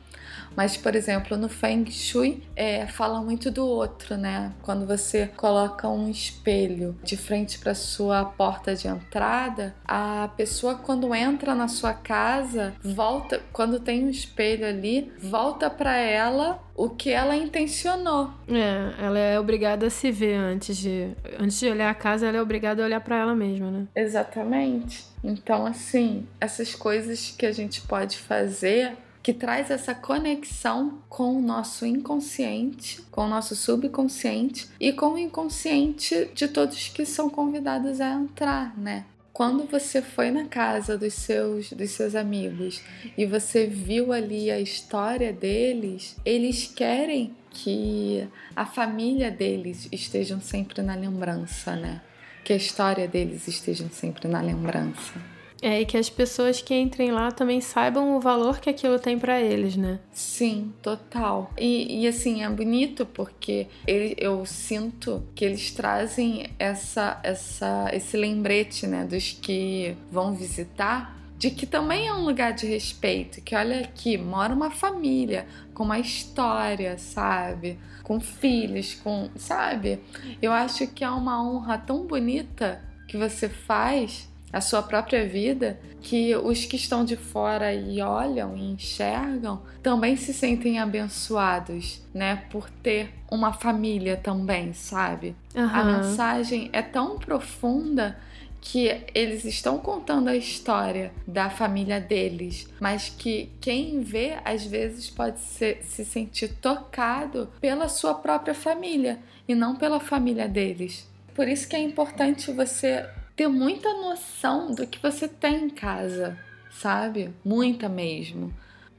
[0.55, 4.53] Mas, por exemplo, no Feng Shui é, fala muito do outro, né?
[4.61, 11.13] Quando você coloca um espelho de frente para sua porta de entrada, a pessoa quando
[11.15, 17.11] entra na sua casa volta, quando tem um espelho ali, volta para ela o que
[17.11, 18.31] ela intencionou.
[18.47, 22.37] É, ela é obrigada a se ver antes de antes de olhar a casa, ela
[22.37, 23.87] é obrigada a olhar para ela mesma, né?
[23.95, 25.05] Exatamente.
[25.23, 31.41] Então, assim, essas coisas que a gente pode fazer que traz essa conexão com o
[31.41, 38.01] nosso inconsciente, com o nosso subconsciente e com o inconsciente de todos que são convidados
[38.01, 39.05] a entrar, né?
[39.31, 42.81] Quando você foi na casa dos seus, dos seus amigos
[43.17, 50.81] e você viu ali a história deles, eles querem que a família deles estejam sempre
[50.81, 52.01] na lembrança, né?
[52.43, 55.30] Que a história deles estejam sempre na lembrança.
[55.61, 59.19] É, e que as pessoas que entrem lá também saibam o valor que aquilo tem
[59.19, 59.99] para eles, né?
[60.11, 61.51] Sim, total.
[61.57, 68.17] E, e assim, é bonito porque ele, eu sinto que eles trazem essa, essa, esse
[68.17, 73.55] lembrete, né, dos que vão visitar de que também é um lugar de respeito, que
[73.55, 77.79] olha aqui, mora uma família com uma história, sabe?
[78.03, 79.99] Com filhos, com, sabe?
[80.39, 85.79] Eu acho que é uma honra tão bonita que você faz a sua própria vida,
[86.01, 92.43] que os que estão de fora e olham e enxergam também se sentem abençoados, né,
[92.49, 95.35] por ter uma família também, sabe?
[95.55, 95.63] Uhum.
[95.63, 98.17] A mensagem é tão profunda
[98.61, 105.09] que eles estão contando a história da família deles, mas que quem vê às vezes
[105.09, 111.09] pode ser, se sentir tocado pela sua própria família e não pela família deles.
[111.33, 116.37] Por isso que é importante você ter muita noção do que você tem em casa,
[116.69, 117.33] sabe?
[117.43, 118.53] Muita mesmo.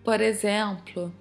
[0.04, 1.12] Por exemplo,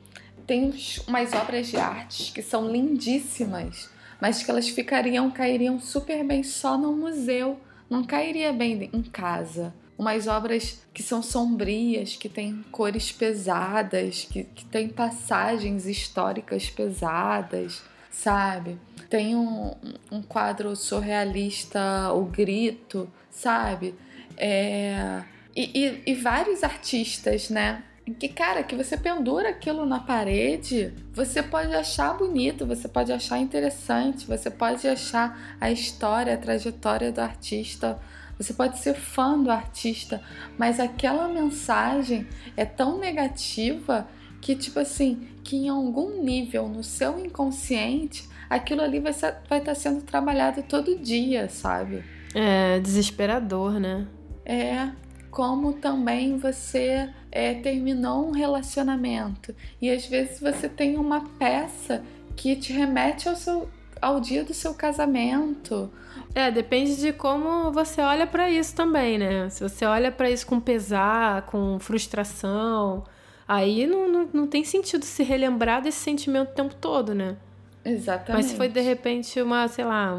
[0.48, 0.74] tem
[1.08, 3.90] umas obras de arte que são lindíssimas,
[4.20, 7.60] mas que elas ficariam, cairiam super bem só no museu
[7.92, 9.76] não cairia bem em casa.
[9.98, 17.84] Umas obras que são sombrias, que têm cores pesadas, que, que têm passagens históricas pesadas,
[18.12, 18.78] sabe?
[19.10, 19.74] Tem um,
[20.12, 23.96] um quadro surrealista, O Grito, sabe?
[24.38, 25.24] É...
[25.56, 27.84] E, e, e vários artistas, né?
[28.14, 33.38] que, cara, que você pendura aquilo na parede, você pode achar bonito, você pode achar
[33.38, 38.00] interessante, você pode achar a história, a trajetória do artista,
[38.38, 40.22] você pode ser fã do artista,
[40.58, 44.08] mas aquela mensagem é tão negativa
[44.42, 49.62] que, tipo assim, que em algum nível no seu inconsciente, aquilo ali vai estar vai
[49.62, 52.04] tá sendo trabalhado todo dia, sabe?
[52.34, 54.08] É desesperador, né?
[54.44, 54.90] É,
[55.30, 62.04] como também você é, terminou um relacionamento e às vezes você tem uma peça
[62.36, 63.70] que te remete ao seu
[64.02, 65.92] ao dia do seu casamento.
[66.34, 69.48] É, depende de como você olha para isso também, né?
[69.50, 73.04] Se você olha para isso com pesar, com frustração,
[73.52, 77.36] aí não, não, não tem sentido se relembrar desse sentimento o tempo todo, né?
[77.84, 78.46] Exatamente.
[78.46, 80.18] Mas foi de repente uma, sei lá,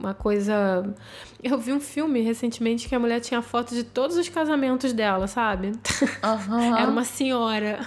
[0.00, 0.92] uma coisa.
[1.40, 5.28] Eu vi um filme recentemente que a mulher tinha foto de todos os casamentos dela,
[5.28, 5.68] sabe?
[5.68, 6.74] Uhum.
[6.76, 7.78] Era uma senhora.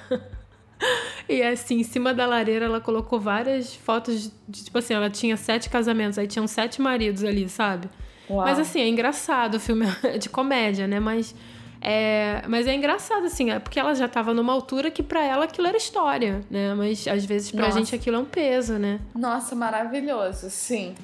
[1.28, 5.36] E assim, em cima da lareira ela colocou várias fotos de, tipo assim, ela tinha
[5.36, 7.90] sete casamentos, aí tinham sete maridos ali, sabe?
[8.30, 8.46] Uau.
[8.46, 11.00] Mas assim, é engraçado, o filme é de comédia, né?
[11.00, 11.36] Mas
[11.82, 15.46] é, mas é engraçado, assim, é porque ela já estava numa altura que para ela
[15.46, 16.74] aquilo era história, né?
[16.74, 17.78] Mas às vezes pra Nossa.
[17.78, 19.00] gente aquilo é um peso, né?
[19.16, 20.96] Nossa, maravilhoso, sim.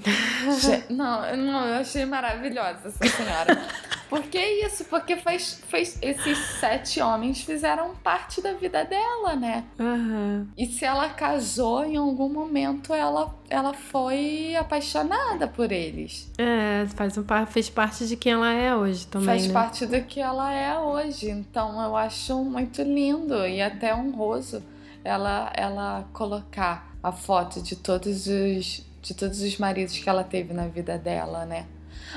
[0.89, 3.61] não, não, eu achei maravilhosa essa senhora.
[4.13, 4.85] Por que isso?
[4.85, 9.63] Porque faz, fez, esses sete homens fizeram parte da vida dela, né?
[9.79, 10.47] Uhum.
[10.55, 16.31] E se ela casou, em algum momento ela, ela foi apaixonada por eles.
[16.39, 19.27] É, faz um, fez parte de quem ela é hoje também.
[19.27, 19.53] Faz né?
[19.53, 21.29] parte do que ela é hoje.
[21.29, 24.63] Então eu acho muito lindo e até honroso
[25.03, 30.53] ela, ela colocar a foto de todos os de todos os maridos que ela teve
[30.53, 31.65] na vida dela, né?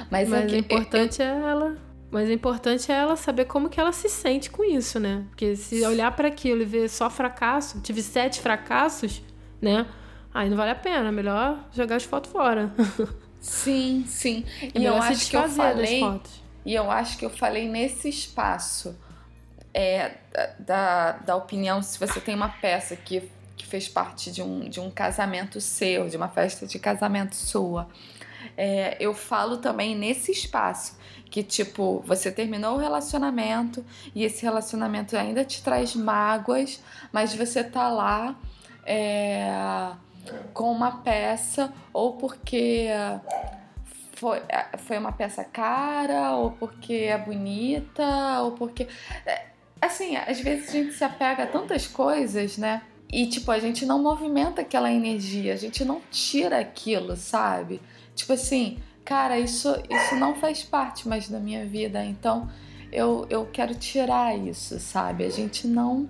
[0.09, 1.27] Mas, Mas é o importante eu...
[1.27, 1.77] é ela
[2.09, 5.25] mas o importante é ela saber como que ela se sente com isso, né?
[5.29, 9.21] Porque se olhar para aquilo e ver só fracasso, tive sete fracassos,
[9.61, 9.85] né?
[10.37, 12.71] Aí não vale a pena, melhor jogar as fotos fora.
[13.41, 14.45] Sim, sim.
[14.61, 16.03] É e eu acho que eu falei,
[16.63, 18.95] e eu acho que eu falei nesse espaço
[19.73, 20.19] é,
[20.59, 23.23] da, da opinião se você tem uma peça que,
[23.57, 27.89] que fez parte de um, de um casamento seu, de uma festa de casamento sua.
[28.59, 30.99] É, eu falo também nesse espaço
[31.31, 33.83] que tipo, você terminou o relacionamento
[34.15, 38.37] e esse relacionamento ainda te traz mágoas, mas você tá lá
[38.85, 39.51] é,
[40.53, 42.89] com uma peça ou porque
[44.17, 44.41] foi,
[44.79, 48.89] foi uma peça cara, ou porque é bonita, ou porque.
[49.25, 49.47] É,
[49.81, 52.83] assim, às vezes a gente se apega a tantas coisas, né?
[53.13, 57.81] E, tipo, a gente não movimenta aquela energia, a gente não tira aquilo, sabe?
[58.15, 62.51] Tipo assim, cara, isso, isso não faz parte mais da minha vida, então
[62.91, 65.25] eu, eu quero tirar isso, sabe?
[65.25, 66.09] A gente não.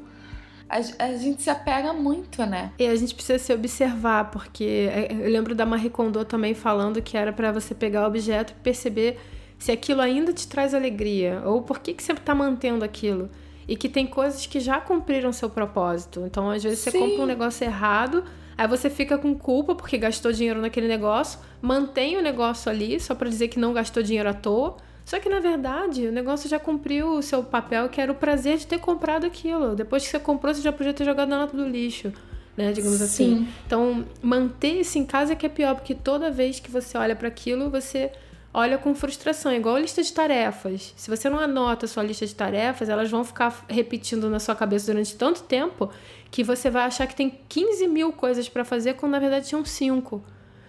[0.68, 2.72] A, a, gente se apega muito, né?
[2.78, 7.00] E a gente precisa se observar, porque é, eu lembro da Marie Kondo também falando
[7.00, 9.18] que era para você pegar o objeto e perceber
[9.58, 13.30] se aquilo ainda te traz alegria, ou por que, que você tá mantendo aquilo.
[13.68, 16.24] E que tem coisas que já cumpriram seu propósito.
[16.24, 16.90] Então, às vezes, Sim.
[16.90, 18.22] você compra um negócio errado,
[18.58, 23.14] Aí você fica com culpa porque gastou dinheiro naquele negócio, mantém o negócio ali só
[23.14, 24.76] para dizer que não gastou dinheiro à toa.
[25.07, 28.59] Só que na verdade o negócio já cumpriu o seu papel, que era o prazer
[28.59, 29.76] de ter comprado aquilo.
[29.76, 32.12] Depois que você comprou, você já podia ter jogado na lata do lixo,
[32.57, 32.72] né?
[32.72, 33.24] Digamos assim.
[33.24, 33.34] Sim.
[33.34, 33.48] assim.
[33.64, 37.14] Então, manter isso em casa é que é pior, porque toda vez que você olha
[37.14, 38.11] para aquilo, você
[38.52, 40.92] olha com frustração, igual a lista de tarefas.
[40.96, 44.57] Se você não anota a sua lista de tarefas, elas vão ficar repetindo na sua
[44.57, 45.88] cabeça durante tanto tempo
[46.32, 49.64] que você vai achar que tem 15 mil coisas para fazer quando na verdade tinham
[49.64, 50.24] cinco.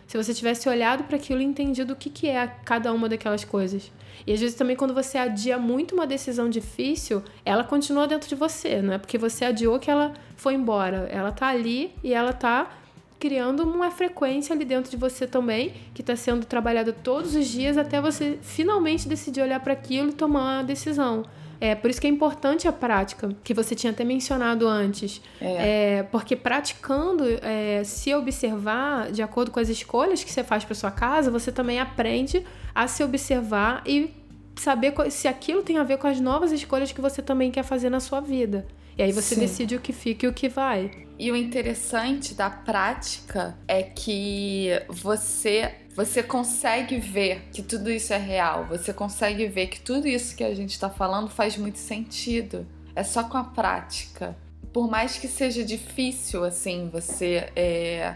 [0.07, 3.43] Se você tivesse olhado para aquilo e entendido o que, que é cada uma daquelas
[3.43, 3.91] coisas.
[4.25, 8.35] E às vezes também quando você adia muito uma decisão difícil, ela continua dentro de
[8.35, 11.07] você, não é porque você adiou que ela foi embora.
[11.11, 12.71] Ela tá ali e ela tá
[13.19, 17.77] criando uma frequência ali dentro de você também, que está sendo trabalhada todos os dias
[17.77, 21.23] até você finalmente decidir olhar para aquilo e tomar uma decisão.
[21.59, 25.21] É por isso que é importante a prática, que você tinha até mencionado antes.
[25.41, 25.99] É.
[25.99, 30.75] é porque praticando, é, se observar de acordo com as escolhas que você faz para
[30.75, 34.13] sua casa, você também aprende a se observar e
[34.55, 37.89] saber se aquilo tem a ver com as novas escolhas que você também quer fazer
[37.89, 38.67] na sua vida.
[38.97, 39.41] E aí você Sim.
[39.41, 40.91] decide o que fica e o que vai.
[41.19, 48.17] E o interessante da prática é que você você consegue ver que tudo isso é
[48.17, 48.65] real.
[48.65, 52.67] Você consegue ver que tudo isso que a gente está falando faz muito sentido.
[52.95, 54.37] É só com a prática.
[54.71, 58.15] Por mais que seja difícil, assim, você é...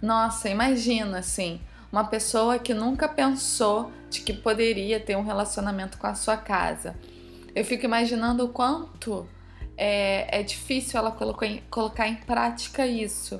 [0.00, 1.60] Nossa, imagina, assim,
[1.92, 6.96] uma pessoa que nunca pensou de que poderia ter um relacionamento com a sua casa.
[7.54, 9.28] Eu fico imaginando o quanto
[9.76, 13.38] é, é difícil ela colocar em, colocar em prática isso.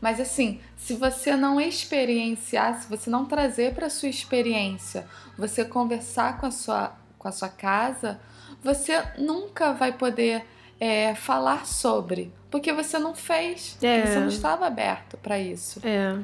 [0.00, 6.38] Mas assim, se você não experienciar, se você não trazer para sua experiência, você conversar
[6.38, 8.20] com a sua, com a sua casa,
[8.62, 10.44] você nunca vai poder
[10.80, 14.06] é, falar sobre, porque você não fez, é.
[14.06, 15.80] você não estava aberto para isso.
[15.84, 16.16] É.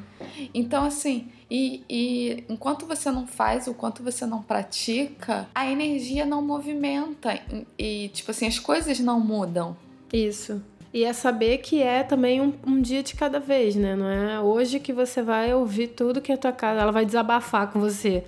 [0.54, 6.24] Então, assim, e, e enquanto você não faz, o quanto você não pratica, a energia
[6.24, 9.76] não movimenta e, e, tipo assim, as coisas não mudam.
[10.12, 10.62] Isso.
[10.94, 13.94] E é saber que é também um, um, dia de cada vez, né?
[13.94, 17.70] Não é hoje que você vai ouvir tudo que a tua casa, ela vai desabafar
[17.70, 18.24] com você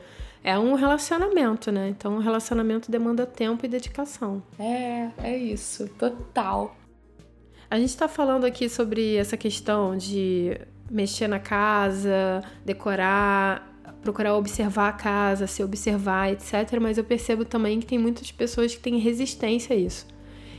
[0.47, 1.89] é um relacionamento, né?
[1.89, 4.41] Então, um relacionamento demanda tempo e dedicação.
[4.57, 6.77] É, é isso, total.
[7.69, 10.57] A gente está falando aqui sobre essa questão de
[10.89, 16.79] mexer na casa, decorar, procurar observar a casa, se observar, etc.
[16.81, 20.07] Mas eu percebo também que tem muitas pessoas que têm resistência a isso,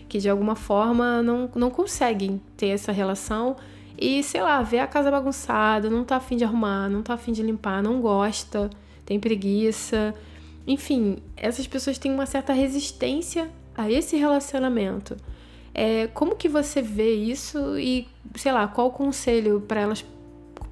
[0.07, 3.55] que de alguma forma não, não conseguem ter essa relação
[3.97, 7.31] e, sei lá, ver a casa bagunçada, não tá afim de arrumar, não tá afim
[7.31, 8.69] de limpar, não gosta
[9.07, 10.13] tem preguiça.
[10.67, 15.15] Enfim, essas pessoas têm uma certa resistência a esse relacionamento.
[15.73, 18.05] É, como que você vê isso e,
[18.35, 20.05] sei lá, qual o conselho para elas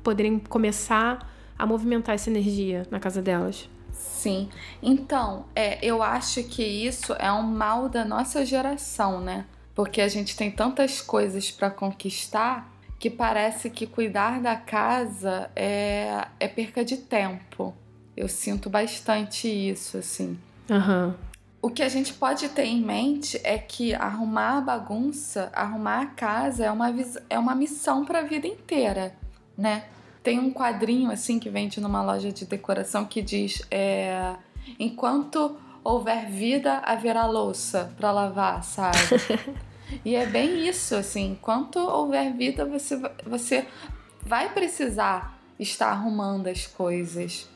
[0.03, 3.69] poderem começar a movimentar essa energia na casa delas?
[4.11, 4.49] Sim.
[4.81, 9.45] Então, é, eu acho que isso é um mal da nossa geração, né?
[9.73, 16.25] Porque a gente tem tantas coisas para conquistar que parece que cuidar da casa é,
[16.39, 17.73] é perca de tempo.
[18.15, 20.39] Eu sinto bastante isso, assim.
[20.69, 21.13] Uhum.
[21.61, 26.05] O que a gente pode ter em mente é que arrumar a bagunça, arrumar a
[26.05, 26.93] casa é uma,
[27.29, 29.15] é uma missão para a vida inteira,
[29.57, 29.85] né?
[30.25, 34.35] Tem um quadrinho assim que vende numa loja de decoração que diz: é,
[34.79, 38.97] enquanto houver vida, haverá louça para lavar, sabe?
[40.03, 43.67] e é bem isso, assim, enquanto houver vida, você, você
[44.23, 47.47] vai precisar estar arrumando as coisas.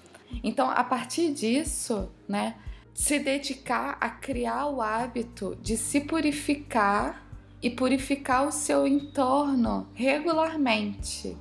[0.43, 2.53] Então, a partir disso, né,
[2.93, 7.25] se dedicar a criar o hábito de se purificar
[7.63, 11.35] e purificar o seu entorno regularmente.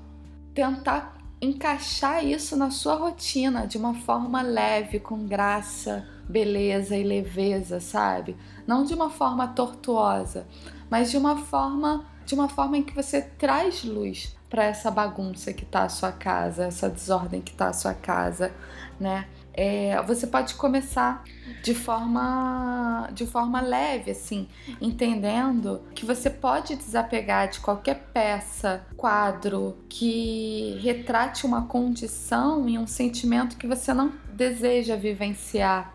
[0.55, 7.81] Tentar encaixar isso na sua rotina de uma forma leve, com graça, beleza e leveza,
[7.81, 8.37] sabe?
[8.67, 10.47] Não de uma forma tortuosa,
[10.91, 15.51] mas de uma forma de uma forma em que você traz luz para essa bagunça
[15.51, 18.53] que tá a sua casa, essa desordem que tá a sua casa,
[19.01, 19.27] né?
[19.61, 21.25] É, você pode começar
[21.65, 24.47] de forma de forma leve, assim,
[24.81, 32.87] entendendo que você pode desapegar de qualquer peça, quadro que retrate uma condição e um
[32.87, 35.93] sentimento que você não deseja vivenciar.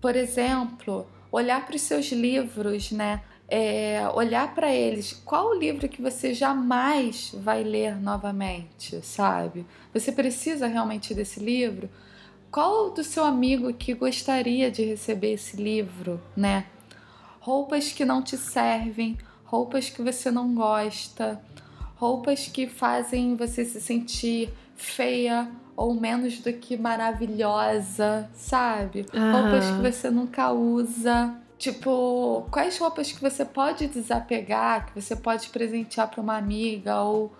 [0.00, 3.22] Por exemplo, olhar para os seus livros, né?
[3.48, 9.64] é, olhar para eles, qual o livro que você jamais vai ler novamente, sabe?
[9.92, 11.88] Você precisa realmente desse livro?
[12.54, 16.66] Qual do seu amigo que gostaria de receber esse livro, né?
[17.40, 21.42] Roupas que não te servem, roupas que você não gosta,
[21.96, 29.04] roupas que fazem você se sentir feia ou menos do que maravilhosa, sabe?
[29.12, 31.34] Roupas que você nunca usa.
[31.58, 37.32] Tipo, quais roupas que você pode desapegar, que você pode presentear para uma amiga ou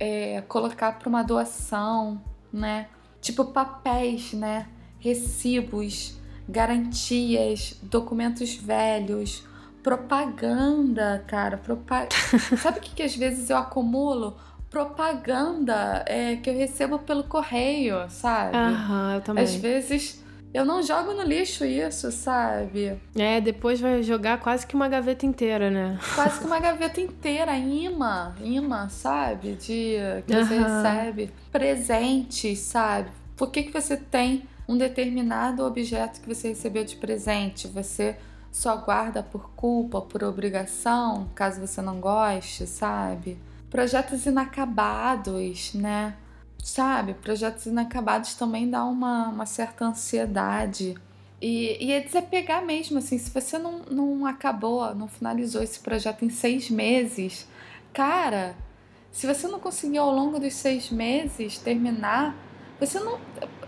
[0.00, 2.20] é, colocar para uma doação,
[2.52, 2.88] né?
[3.20, 4.66] Tipo, papéis, né?
[5.06, 6.18] recibos,
[6.48, 9.46] garantias, documentos velhos,
[9.82, 11.56] propaganda, cara.
[11.56, 12.08] Propag...
[12.60, 14.36] Sabe o que, que às vezes eu acumulo?
[14.68, 18.56] Propaganda é, que eu recebo pelo correio, sabe?
[18.56, 19.44] Aham, eu também.
[19.44, 20.24] Às vezes
[20.56, 22.98] eu não jogo no lixo isso, sabe?
[23.14, 25.98] É, depois vai jogar quase que uma gaveta inteira, né?
[26.14, 29.52] Quase que uma gaveta inteira, imã, imã, sabe?
[29.52, 30.82] De que você Aham.
[30.82, 31.30] recebe.
[31.52, 33.10] Presentes, sabe?
[33.36, 37.68] Por que, que você tem um determinado objeto que você recebeu de presente?
[37.68, 38.16] Você
[38.50, 43.36] só guarda por culpa, por obrigação, caso você não goste, sabe?
[43.68, 46.14] Projetos inacabados, né?
[46.66, 47.14] Sabe?
[47.14, 50.96] Projetos inacabados também dá uma, uma certa ansiedade.
[51.40, 56.24] E, e é desapegar mesmo, assim, se você não, não acabou, não finalizou esse projeto
[56.24, 57.46] em seis meses,
[57.92, 58.56] cara,
[59.12, 62.34] se você não conseguiu ao longo dos seis meses terminar,
[62.80, 63.20] você não.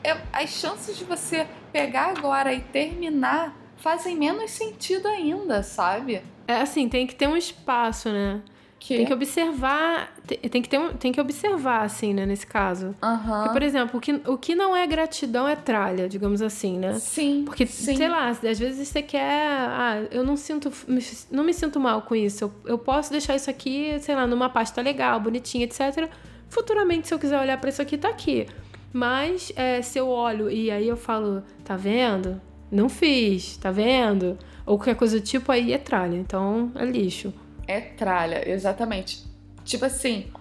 [0.02, 6.20] é- as chances de você pegar agora e terminar fazem menos sentido ainda, sabe?
[6.48, 8.42] É assim, tem que ter um espaço, né?
[8.80, 8.96] Que.
[8.98, 12.94] Tem que observar, tem, tem que ter tem que observar assim, né, nesse caso.
[13.02, 13.38] Aham.
[13.40, 16.94] Porque, por exemplo, o que, o que não é gratidão é tralha, digamos assim, né?
[16.94, 17.42] Sim.
[17.44, 17.96] Porque, sim.
[17.96, 19.20] sei lá, às vezes você quer.
[19.68, 20.72] Ah, eu não sinto.
[20.86, 22.44] me- Não me sinto mal com isso.
[22.44, 26.08] Eu, eu posso deixar isso aqui, sei lá, numa pasta legal, bonitinha, etc.
[26.48, 28.46] Futuramente, se eu quiser olhar pra isso aqui, tá aqui.
[28.92, 32.40] Mas é, se eu olho e aí eu falo, tá vendo?
[32.70, 34.38] Não fiz, tá vendo?
[34.64, 36.16] Ou qualquer coisa do tipo, aí é tralha.
[36.16, 37.32] Então é lixo.
[37.68, 39.24] É tralha, exatamente.
[39.64, 40.32] Tipo assim,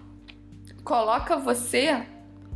[0.82, 2.02] coloca você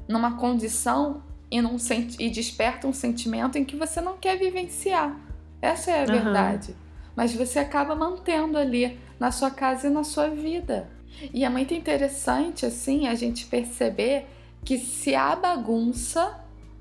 [0.09, 1.77] numa condição e, num
[2.19, 5.15] e desperta um sentimento em que você não quer vivenciar.
[5.61, 6.23] Essa é a Aham.
[6.23, 6.75] verdade.
[7.15, 10.89] Mas você acaba mantendo ali na sua casa e na sua vida.
[11.33, 14.27] E é muito interessante, assim, a gente perceber
[14.65, 16.41] que se há bagunça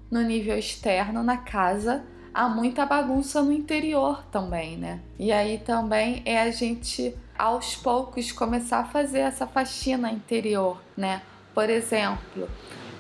[0.10, 2.04] no nível externo, na casa,
[2.34, 5.02] há muita bagunça no interior também, né?
[5.20, 11.24] E aí também é a gente, aos poucos, começar a fazer essa faxina interior, né?
[11.56, 12.48] Por exemplo,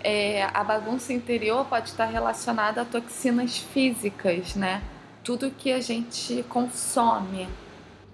[0.03, 4.81] é, a bagunça interior pode estar relacionada a toxinas físicas, né?
[5.23, 7.47] Tudo que a gente consome.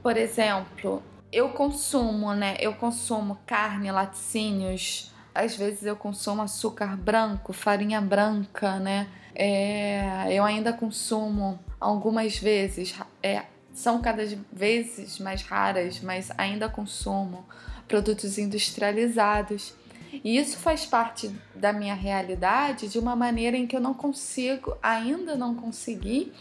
[0.04, 1.02] Por exemplo,
[1.32, 2.58] eu consumo, né?
[2.60, 5.14] Eu consumo carne, laticínios.
[5.34, 9.08] Às vezes eu consumo açúcar branco, farinha branca, né?
[9.34, 12.94] É, eu ainda consumo algumas vezes,
[13.24, 13.44] é,
[13.78, 17.46] são cada vez mais raras, mas ainda consumo
[17.88, 19.76] produtos industrializados.
[20.24, 24.76] E isso faz parte da minha realidade de uma maneira em que eu não consigo,
[24.82, 26.34] ainda não consegui,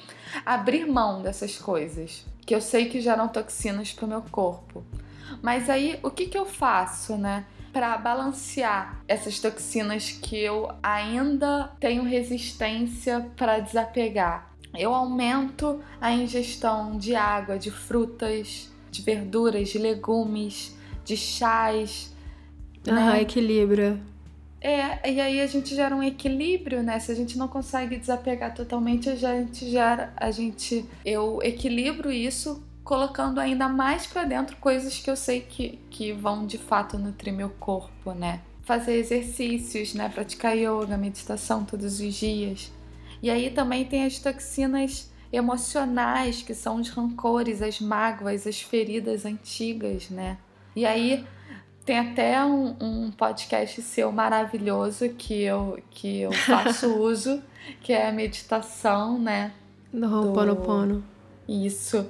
[0.47, 4.83] abrir mão dessas coisas, que eu sei que geram toxinas para o meu corpo.
[5.43, 7.45] Mas aí, o que, que eu faço, né?
[7.71, 14.56] Para balancear essas toxinas que eu ainda tenho resistência para desapegar.
[14.75, 22.13] Eu aumento a ingestão de água, de frutas, de verduras, de legumes, de chás,
[22.89, 23.23] Ah, né?
[23.23, 23.99] equilibra.
[24.61, 26.99] É, e aí a gente gera um equilíbrio, né?
[26.99, 32.63] Se a gente não consegue desapegar totalmente, a gente gera, a gente, eu equilibro isso
[32.83, 37.33] colocando ainda mais pra dentro coisas que eu sei que, que vão de fato nutrir
[37.35, 38.41] meu corpo, né?
[38.63, 40.09] Fazer exercícios, né?
[40.09, 42.73] Praticar yoga, meditação todos os dias.
[43.27, 49.25] E aí também tem as toxinas emocionais, que são os rancores, as mágoas, as feridas
[49.27, 50.39] antigas, né?
[50.77, 51.27] E aí
[51.85, 57.43] tem até um, um podcast seu maravilhoso que eu, que eu faço uso,
[57.83, 59.53] que é a meditação, né?
[59.93, 61.03] Do Ho'oponopono.
[61.49, 62.09] Isso.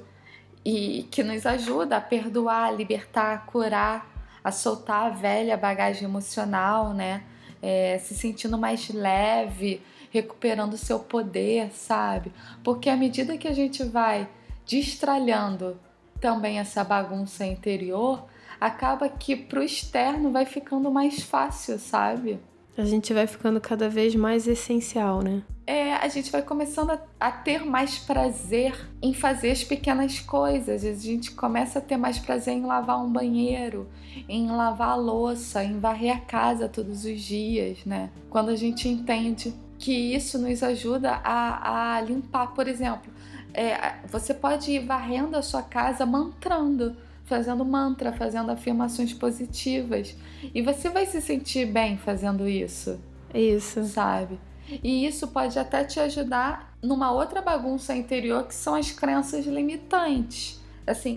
[0.62, 4.06] E que nos ajuda a perdoar, a libertar, a curar,
[4.44, 7.22] a soltar a velha bagagem emocional, né?
[7.62, 9.80] É, se sentindo mais leve,
[10.11, 12.33] recuperando seu poder, sabe?
[12.62, 14.28] Porque à medida que a gente vai
[14.66, 15.78] destralhando
[16.20, 18.24] também essa bagunça interior,
[18.61, 22.41] acaba que pro externo vai ficando mais fácil, sabe?
[22.77, 25.43] A gente vai ficando cada vez mais essencial, né?
[25.66, 30.85] É, a gente vai começando a, a ter mais prazer em fazer as pequenas coisas.
[30.85, 33.89] A gente começa a ter mais prazer em lavar um banheiro,
[34.28, 38.11] em lavar a louça, em varrer a casa todos os dias, né?
[38.28, 43.12] Quando a gente entende que isso nos ajuda a, a limpar, por exemplo,
[43.55, 50.15] é, você pode ir varrendo a sua casa mantrando fazendo mantra, fazendo afirmações positivas.
[50.55, 53.01] E você vai se sentir bem fazendo isso,
[53.35, 53.82] isso.
[53.85, 54.39] sabe?
[54.82, 60.61] E isso pode até te ajudar numa outra bagunça interior que são as crenças limitantes.
[60.86, 61.16] Assim,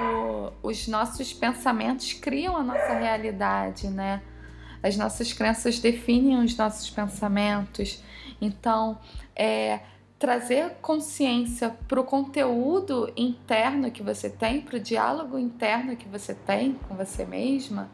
[0.00, 4.22] o- os nossos pensamentos criam a nossa realidade, né?
[4.82, 8.02] As nossas crenças definem os nossos pensamentos.
[8.40, 8.98] Então,
[9.34, 9.80] é,
[10.18, 16.34] trazer consciência para o conteúdo interno que você tem, para o diálogo interno que você
[16.34, 17.90] tem com você mesma,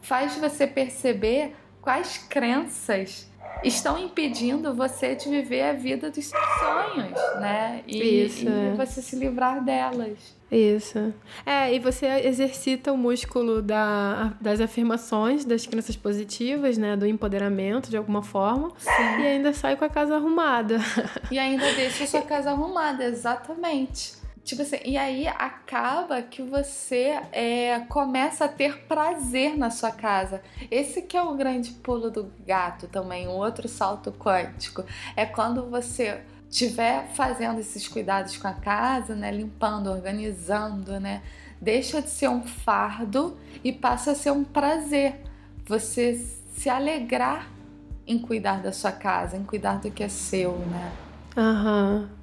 [0.00, 3.29] faz você perceber quais crenças
[3.62, 7.82] estão impedindo você de viver a vida dos seus sonhos, né?
[7.86, 8.74] E, Isso, e é.
[8.76, 10.38] você se livrar delas.
[10.50, 11.14] Isso.
[11.46, 16.96] É, e você exercita o músculo da, das afirmações, das crenças positivas, né?
[16.96, 18.72] Do empoderamento, de alguma forma.
[18.76, 19.20] Sim.
[19.20, 20.78] E ainda sai com a casa arrumada.
[21.30, 24.19] E ainda deixa a sua casa arrumada, exatamente.
[24.44, 30.42] Tipo assim, e aí acaba que você é, começa a ter prazer na sua casa.
[30.70, 34.84] Esse que é o grande pulo do gato também, o outro salto quântico.
[35.14, 41.22] É quando você estiver fazendo esses cuidados com a casa, né, limpando, organizando, né,
[41.60, 45.20] deixa de ser um fardo e passa a ser um prazer.
[45.66, 46.16] Você
[46.54, 47.48] se alegrar
[48.06, 50.92] em cuidar da sua casa, em cuidar do que é seu, né?
[51.36, 52.19] Aham.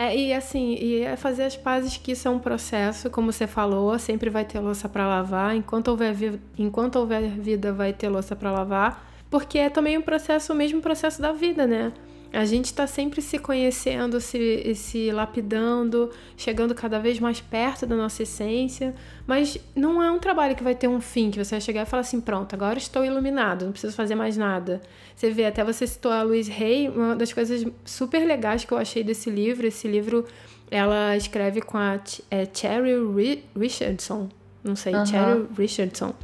[0.00, 3.46] É, e assim, e é fazer as pazes que isso é um processo, como você
[3.46, 8.34] falou, sempre vai ter louça para lavar, enquanto houver, enquanto houver vida vai ter louça
[8.34, 11.92] para lavar, porque é também um processo, o mesmo processo da vida, né?
[12.32, 17.96] A gente está sempre se conhecendo, se, se lapidando, chegando cada vez mais perto da
[17.96, 18.94] nossa essência,
[19.26, 21.86] mas não é um trabalho que vai ter um fim, que você vai chegar e
[21.86, 24.80] falar assim: pronto, agora estou iluminado, não preciso fazer mais nada.
[25.16, 28.78] Você vê, até você citou a Louise Hay, uma das coisas super legais que eu
[28.78, 29.66] achei desse livro.
[29.66, 30.24] Esse livro
[30.70, 31.98] ela escreve com a
[32.30, 33.12] é, Cheryl
[33.58, 34.28] Richardson,
[34.62, 35.04] não sei, uhum.
[35.06, 36.14] Cheryl Richardson.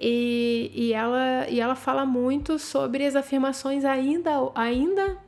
[0.00, 5.18] E, e, ela, e ela fala muito sobre as afirmações ainda, ainda,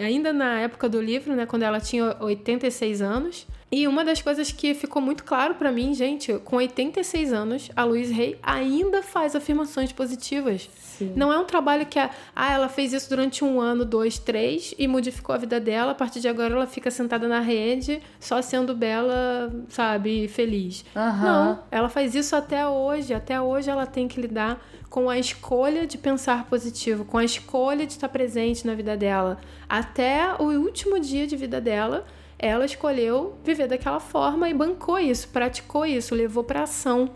[0.00, 3.46] ainda na época do livro, né, quando ela tinha 86 anos.
[3.70, 7.84] E uma das coisas que ficou muito claro para mim, gente, com 86 anos, a
[7.84, 10.70] Louise Hay ainda faz afirmações positivas.
[10.72, 11.12] Sim.
[11.14, 14.74] Não é um trabalho que a, ah, ela fez isso durante um ano, dois, três
[14.78, 15.92] e modificou a vida dela.
[15.92, 20.84] A partir de agora ela fica sentada na rede, só sendo bela, sabe, feliz.
[20.96, 21.22] Uhum.
[21.22, 23.12] Não, ela faz isso até hoje.
[23.12, 27.86] Até hoje ela tem que lidar com a escolha de pensar positivo, com a escolha
[27.86, 29.38] de estar presente na vida dela.
[29.68, 32.06] Até o último dia de vida dela,
[32.38, 37.10] ela escolheu viver daquela forma e bancou isso, praticou isso, levou para ação.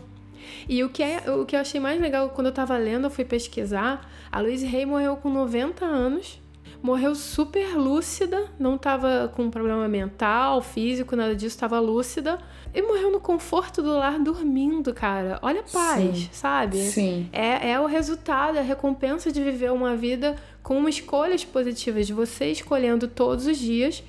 [0.67, 3.11] E o que, é, o que eu achei mais legal quando eu tava lendo, eu
[3.11, 6.41] fui pesquisar, a Louise Hay morreu com 90 anos,
[6.81, 12.37] morreu super lúcida, não tava com problema mental, físico, nada disso, tava lúcida.
[12.75, 15.37] E morreu no conforto do lar dormindo, cara.
[15.43, 16.29] Olha a paz, Sim.
[16.31, 16.77] sabe?
[16.79, 17.29] Sim.
[17.31, 22.13] É, é o resultado, é a recompensa de viver uma vida com escolhas positivas, de
[22.13, 24.03] você escolhendo todos os dias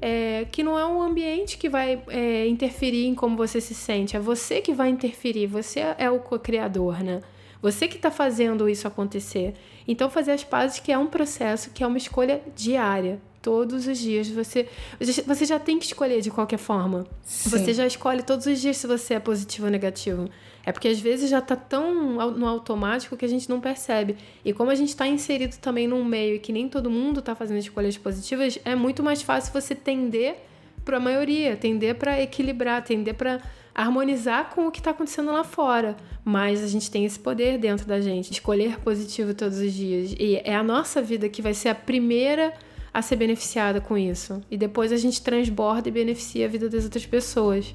[0.00, 4.16] é, que não é um ambiente que vai é, interferir em como você se sente,
[4.16, 7.20] é você que vai interferir, você é o co-criador, né?
[7.60, 9.54] Você que está fazendo isso acontecer.
[9.86, 13.20] Então, fazer as pazes que é um processo, que é uma escolha diária.
[13.40, 14.68] Todos os dias você
[14.98, 17.06] você já tem que escolher de qualquer forma.
[17.22, 17.50] Sim.
[17.50, 20.28] Você já escolhe todos os dias se você é positivo ou negativo.
[20.68, 24.16] É porque às vezes já tá tão no automático que a gente não percebe.
[24.44, 27.34] E como a gente está inserido também num meio e que nem todo mundo tá
[27.34, 30.36] fazendo escolhas positivas, é muito mais fácil você tender
[30.84, 33.40] para a maioria, tender para equilibrar, tender para
[33.74, 35.96] harmonizar com o que está acontecendo lá fora.
[36.22, 40.14] Mas a gente tem esse poder dentro da gente, escolher positivo todos os dias.
[40.20, 42.52] E é a nossa vida que vai ser a primeira
[42.92, 44.42] a ser beneficiada com isso.
[44.50, 47.74] E depois a gente transborda e beneficia a vida das outras pessoas.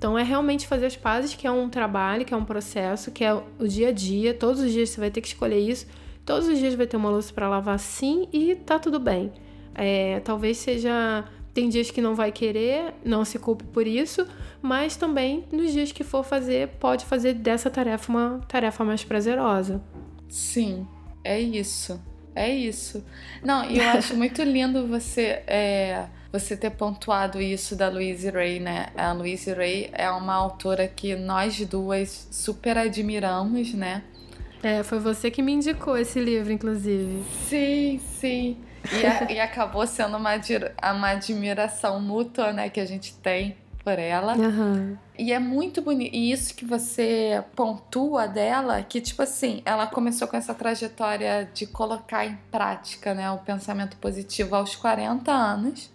[0.00, 3.22] Então é realmente fazer as pazes, que é um trabalho, que é um processo, que
[3.22, 4.32] é o dia a dia.
[4.32, 5.86] Todos os dias você vai ter que escolher isso.
[6.24, 9.30] Todos os dias vai ter uma louça para lavar sim e tá tudo bem.
[9.74, 11.26] É, talvez seja.
[11.52, 14.26] Tem dias que não vai querer, não se culpe por isso,
[14.62, 19.82] mas também nos dias que for fazer, pode fazer dessa tarefa uma tarefa mais prazerosa.
[20.30, 20.86] Sim,
[21.22, 22.00] é isso.
[22.34, 23.04] É isso.
[23.44, 25.42] Não, eu acho muito lindo você.
[25.46, 28.86] É você ter pontuado isso da Louise Ray, né?
[28.96, 34.02] A Louise Ray é uma autora que nós duas super admiramos, né?
[34.62, 37.24] É, foi você que me indicou esse livro, inclusive.
[37.48, 38.56] Sim, sim.
[38.92, 40.30] E, a, e acabou sendo uma,
[40.94, 44.36] uma admiração mútua, né, que a gente tem por ela.
[44.36, 44.96] Uhum.
[45.18, 46.14] E é muito bonito.
[46.14, 51.66] E isso que você pontua dela, que tipo assim, ela começou com essa trajetória de
[51.66, 55.90] colocar em prática, né, o pensamento positivo aos 40 anos.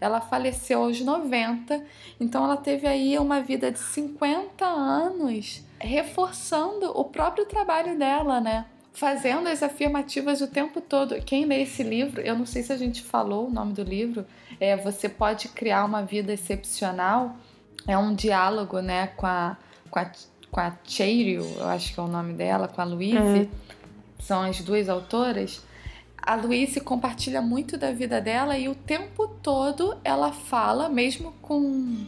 [0.00, 1.82] Ela faleceu aos 90,
[2.20, 8.66] então ela teve aí uma vida de 50 anos reforçando o próprio trabalho dela, né?
[8.92, 11.20] Fazendo as afirmativas o tempo todo.
[11.22, 14.24] Quem lê esse livro, eu não sei se a gente falou o nome do livro,
[14.58, 17.36] é Você Pode Criar uma Vida Excepcional.
[17.86, 19.56] É um diálogo, né, com a,
[19.90, 20.10] com a,
[20.50, 23.18] com a Cheryl, eu acho que é o nome dela, com a Louise.
[23.18, 23.48] Uhum.
[24.18, 25.62] São as duas autoras
[26.26, 32.04] a Luíse compartilha muito da vida dela e o tempo todo ela fala, mesmo com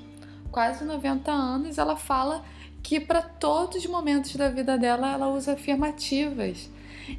[0.50, 2.44] quase 90 anos, ela fala
[2.82, 6.68] que para todos os momentos da vida dela ela usa afirmativas.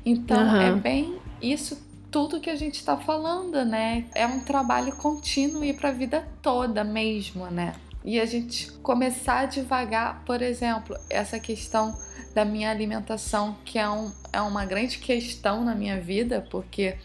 [0.05, 0.61] Então uhum.
[0.61, 1.81] é bem isso
[2.11, 4.05] tudo que a gente está falando, né?
[4.13, 7.73] É um trabalho contínuo e para a vida toda mesmo, né?
[8.03, 11.97] E a gente começar devagar, por exemplo, essa questão
[12.33, 16.97] da minha alimentação, que é, um, é uma grande questão na minha vida, porque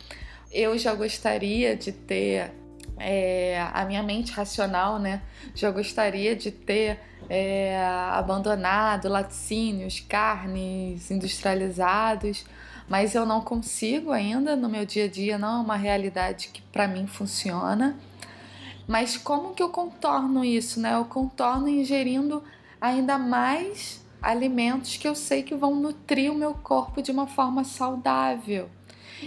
[0.53, 2.53] eu já gostaria de ter
[2.99, 5.23] é, a minha mente racional, né?
[5.55, 7.77] Já gostaria de ter é,
[8.13, 12.45] abandonado laticínios, carnes industrializados,
[12.89, 16.63] mas eu não consigo ainda no meu dia a dia, não é uma realidade que
[16.63, 17.99] para mim funciona.
[18.87, 20.95] Mas como que eu contorno isso, né?
[20.95, 22.43] Eu contorno ingerindo
[22.81, 27.65] ainda mais alimentos que eu sei que vão nutrir o meu corpo de uma forma
[27.65, 28.69] saudável.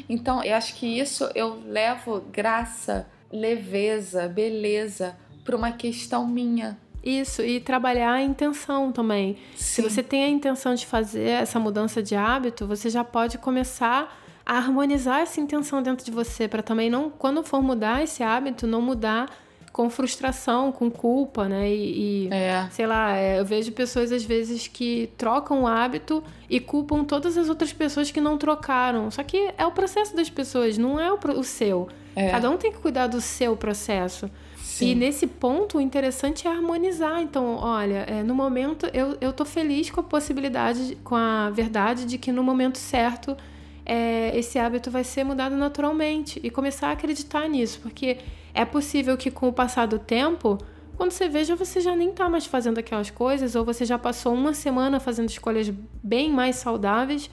[0.07, 7.41] Então, eu acho que isso eu levo graça, leveza, beleza para uma questão minha, isso,
[7.41, 9.38] e trabalhar a intenção também.
[9.55, 9.81] Sim.
[9.81, 14.13] Se você tem a intenção de fazer essa mudança de hábito, você já pode começar
[14.45, 18.67] a harmonizar essa intenção dentro de você, para também não, quando for mudar esse hábito,
[18.67, 19.29] não mudar
[19.77, 21.69] com frustração, com culpa, né?
[21.69, 22.67] E, e é.
[22.71, 27.37] sei lá, é, eu vejo pessoas às vezes que trocam o hábito e culpam todas
[27.37, 29.11] as outras pessoas que não trocaram.
[29.11, 31.87] Só que é o processo das pessoas, não é o, o seu.
[32.15, 32.31] É.
[32.31, 34.27] Cada um tem que cuidar do seu processo.
[34.57, 34.87] Sim.
[34.87, 37.21] E nesse ponto, o interessante é harmonizar.
[37.21, 42.05] Então, olha, é, no momento eu, eu tô feliz com a possibilidade, com a verdade
[42.05, 43.37] de que no momento certo
[43.85, 46.39] é, esse hábito vai ser mudado naturalmente.
[46.43, 48.17] E começar a acreditar nisso, porque
[48.57, 50.57] é possível que com o passar do tempo,
[50.97, 54.34] quando você veja, você já nem tá mais fazendo aquelas coisas, ou você já passou
[54.34, 55.71] uma semana fazendo escolhas
[56.03, 57.29] bem mais saudáveis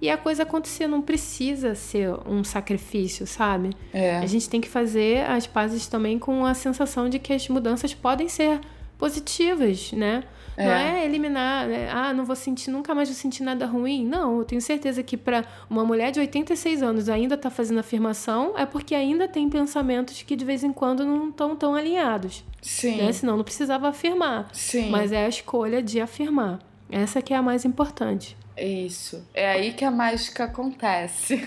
[0.00, 3.70] e a coisa acontecer não precisa ser um sacrifício, sabe?
[3.92, 4.18] É.
[4.18, 7.92] A gente tem que fazer as pazes também com a sensação de que as mudanças
[7.92, 8.60] podem ser
[8.96, 10.22] positivas, né?
[10.58, 10.64] É.
[10.64, 11.88] Não é eliminar, né?
[11.92, 14.04] ah, não vou sentir, nunca mais vou sentir nada ruim.
[14.04, 18.58] Não, eu tenho certeza que para uma mulher de 86 anos ainda tá fazendo afirmação,
[18.58, 22.44] é porque ainda tem pensamentos que de vez em quando não estão tão alinhados.
[22.60, 22.96] Sim.
[22.96, 23.12] Né?
[23.12, 24.48] Senão não precisava afirmar.
[24.52, 24.90] Sim.
[24.90, 26.58] Mas é a escolha de afirmar.
[26.90, 28.36] Essa que é a mais importante.
[28.56, 29.24] Isso.
[29.32, 31.40] É aí que a mágica acontece.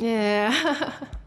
[0.00, 0.48] é.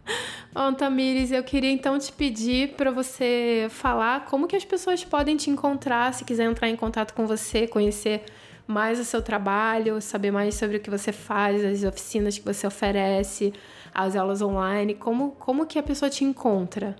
[0.51, 5.37] Bom, Tamires, eu queria então te pedir para você falar como que as pessoas podem
[5.37, 8.23] te encontrar, se quiser entrar em contato com você, conhecer
[8.65, 12.67] mais o seu trabalho, saber mais sobre o que você faz, as oficinas que você
[12.67, 13.53] oferece,
[13.93, 16.95] as aulas online, como, como que a pessoa te encontra?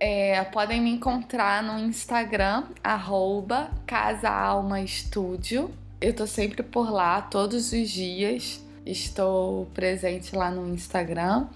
[0.00, 3.70] É, podem me encontrar no Instagram, arroba.
[6.00, 8.60] Eu tô sempre por lá, todos os dias.
[8.84, 11.46] Estou presente lá no Instagram.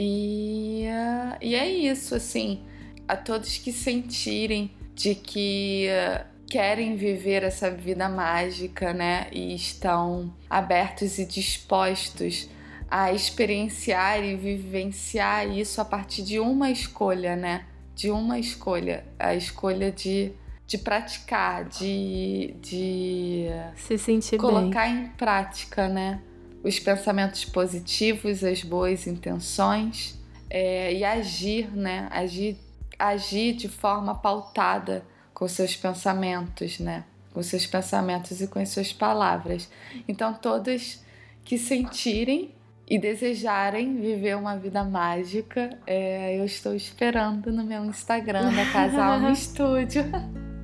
[0.00, 2.62] E, uh, e é isso, assim.
[3.08, 9.26] A todos que sentirem de que uh, querem viver essa vida mágica, né?
[9.32, 12.48] E estão abertos e dispostos
[12.88, 17.66] a experienciar e vivenciar isso a partir de uma escolha, né?
[17.92, 19.04] De uma escolha.
[19.18, 20.32] A escolha de
[20.68, 25.04] de praticar, de, de se sentir colocar bem.
[25.04, 26.20] em prática, né?
[26.62, 30.18] Os pensamentos positivos, as boas intenções
[30.50, 32.08] é, e agir, né?
[32.10, 32.56] Agir,
[32.98, 37.04] agir de forma pautada com seus pensamentos, né?
[37.32, 39.70] Com seus pensamentos e com as suas palavras.
[40.08, 41.02] Então, todos
[41.44, 42.54] que sentirem
[42.90, 48.96] e desejarem viver uma vida mágica, é, eu estou esperando no meu Instagram da Casa
[49.04, 50.04] Alma Estúdio.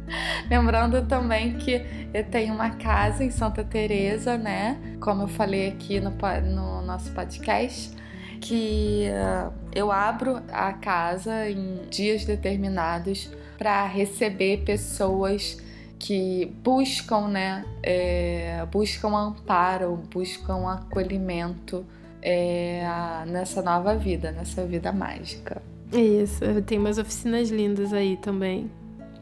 [0.51, 4.78] Lembrando também que eu tenho uma casa em Santa Teresa, né?
[5.01, 7.94] Como eu falei aqui no, no nosso podcast,
[8.40, 15.62] que uh, eu abro a casa em dias determinados para receber pessoas
[15.98, 17.64] que buscam, né?
[17.82, 21.85] É, buscam amparo, buscam acolhimento
[22.20, 22.82] é,
[23.26, 25.62] nessa nova vida, nessa vida mágica.
[25.93, 28.70] Isso, tem umas oficinas lindas aí também.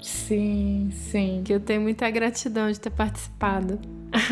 [0.03, 1.43] Sim, sim.
[1.45, 3.81] Que eu tenho muita gratidão de ter participado.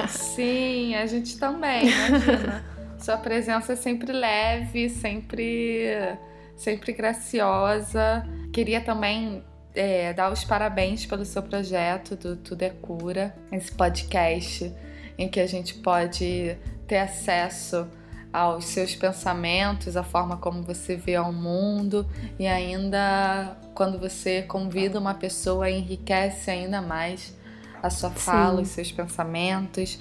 [0.09, 2.65] Sim, a gente também, imagina.
[2.99, 6.17] Sua presença é sempre leve, sempre,
[6.57, 8.29] sempre graciosa.
[8.53, 9.43] Queria também
[9.75, 14.73] é, dar os parabéns pelo seu projeto do Tudo é Cura, esse podcast
[15.17, 16.57] em que a gente pode
[16.87, 17.89] ter acesso
[18.33, 22.07] aos seus pensamentos, a forma como você vê ao mundo
[22.39, 27.35] e ainda quando você convida uma pessoa enriquece ainda mais
[27.83, 28.63] a sua fala, Sim.
[28.63, 29.99] os seus pensamentos.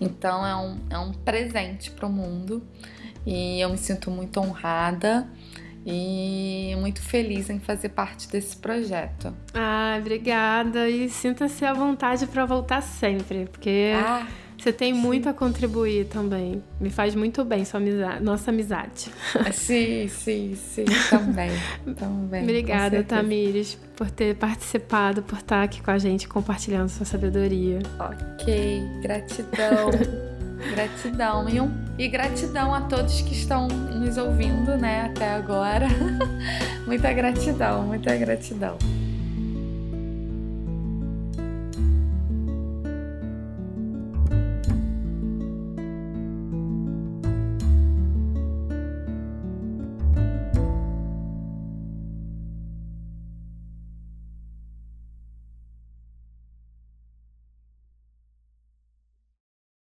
[0.00, 2.62] Então é um, é um presente para o mundo.
[3.26, 5.28] e eu me sinto muito honrada
[5.84, 9.34] e muito feliz em fazer parte desse projeto.
[9.54, 14.26] Ah, obrigada e sinta-se à vontade para voltar sempre, porque ah,
[14.68, 15.00] você tem sim.
[15.00, 16.62] muito a contribuir também.
[16.78, 19.10] Me faz muito bem sua amizade, nossa amizade.
[19.52, 21.50] Sim, sim, sim, também.
[21.96, 27.78] também obrigada, Tamires, por ter participado, por estar aqui com a gente compartilhando sua sabedoria.
[27.98, 29.90] Ok, gratidão.
[30.72, 31.48] Gratidão.
[31.48, 35.86] E, um, e gratidão a todos que estão nos ouvindo, né, até agora.
[36.84, 38.76] muita gratidão, muita gratidão.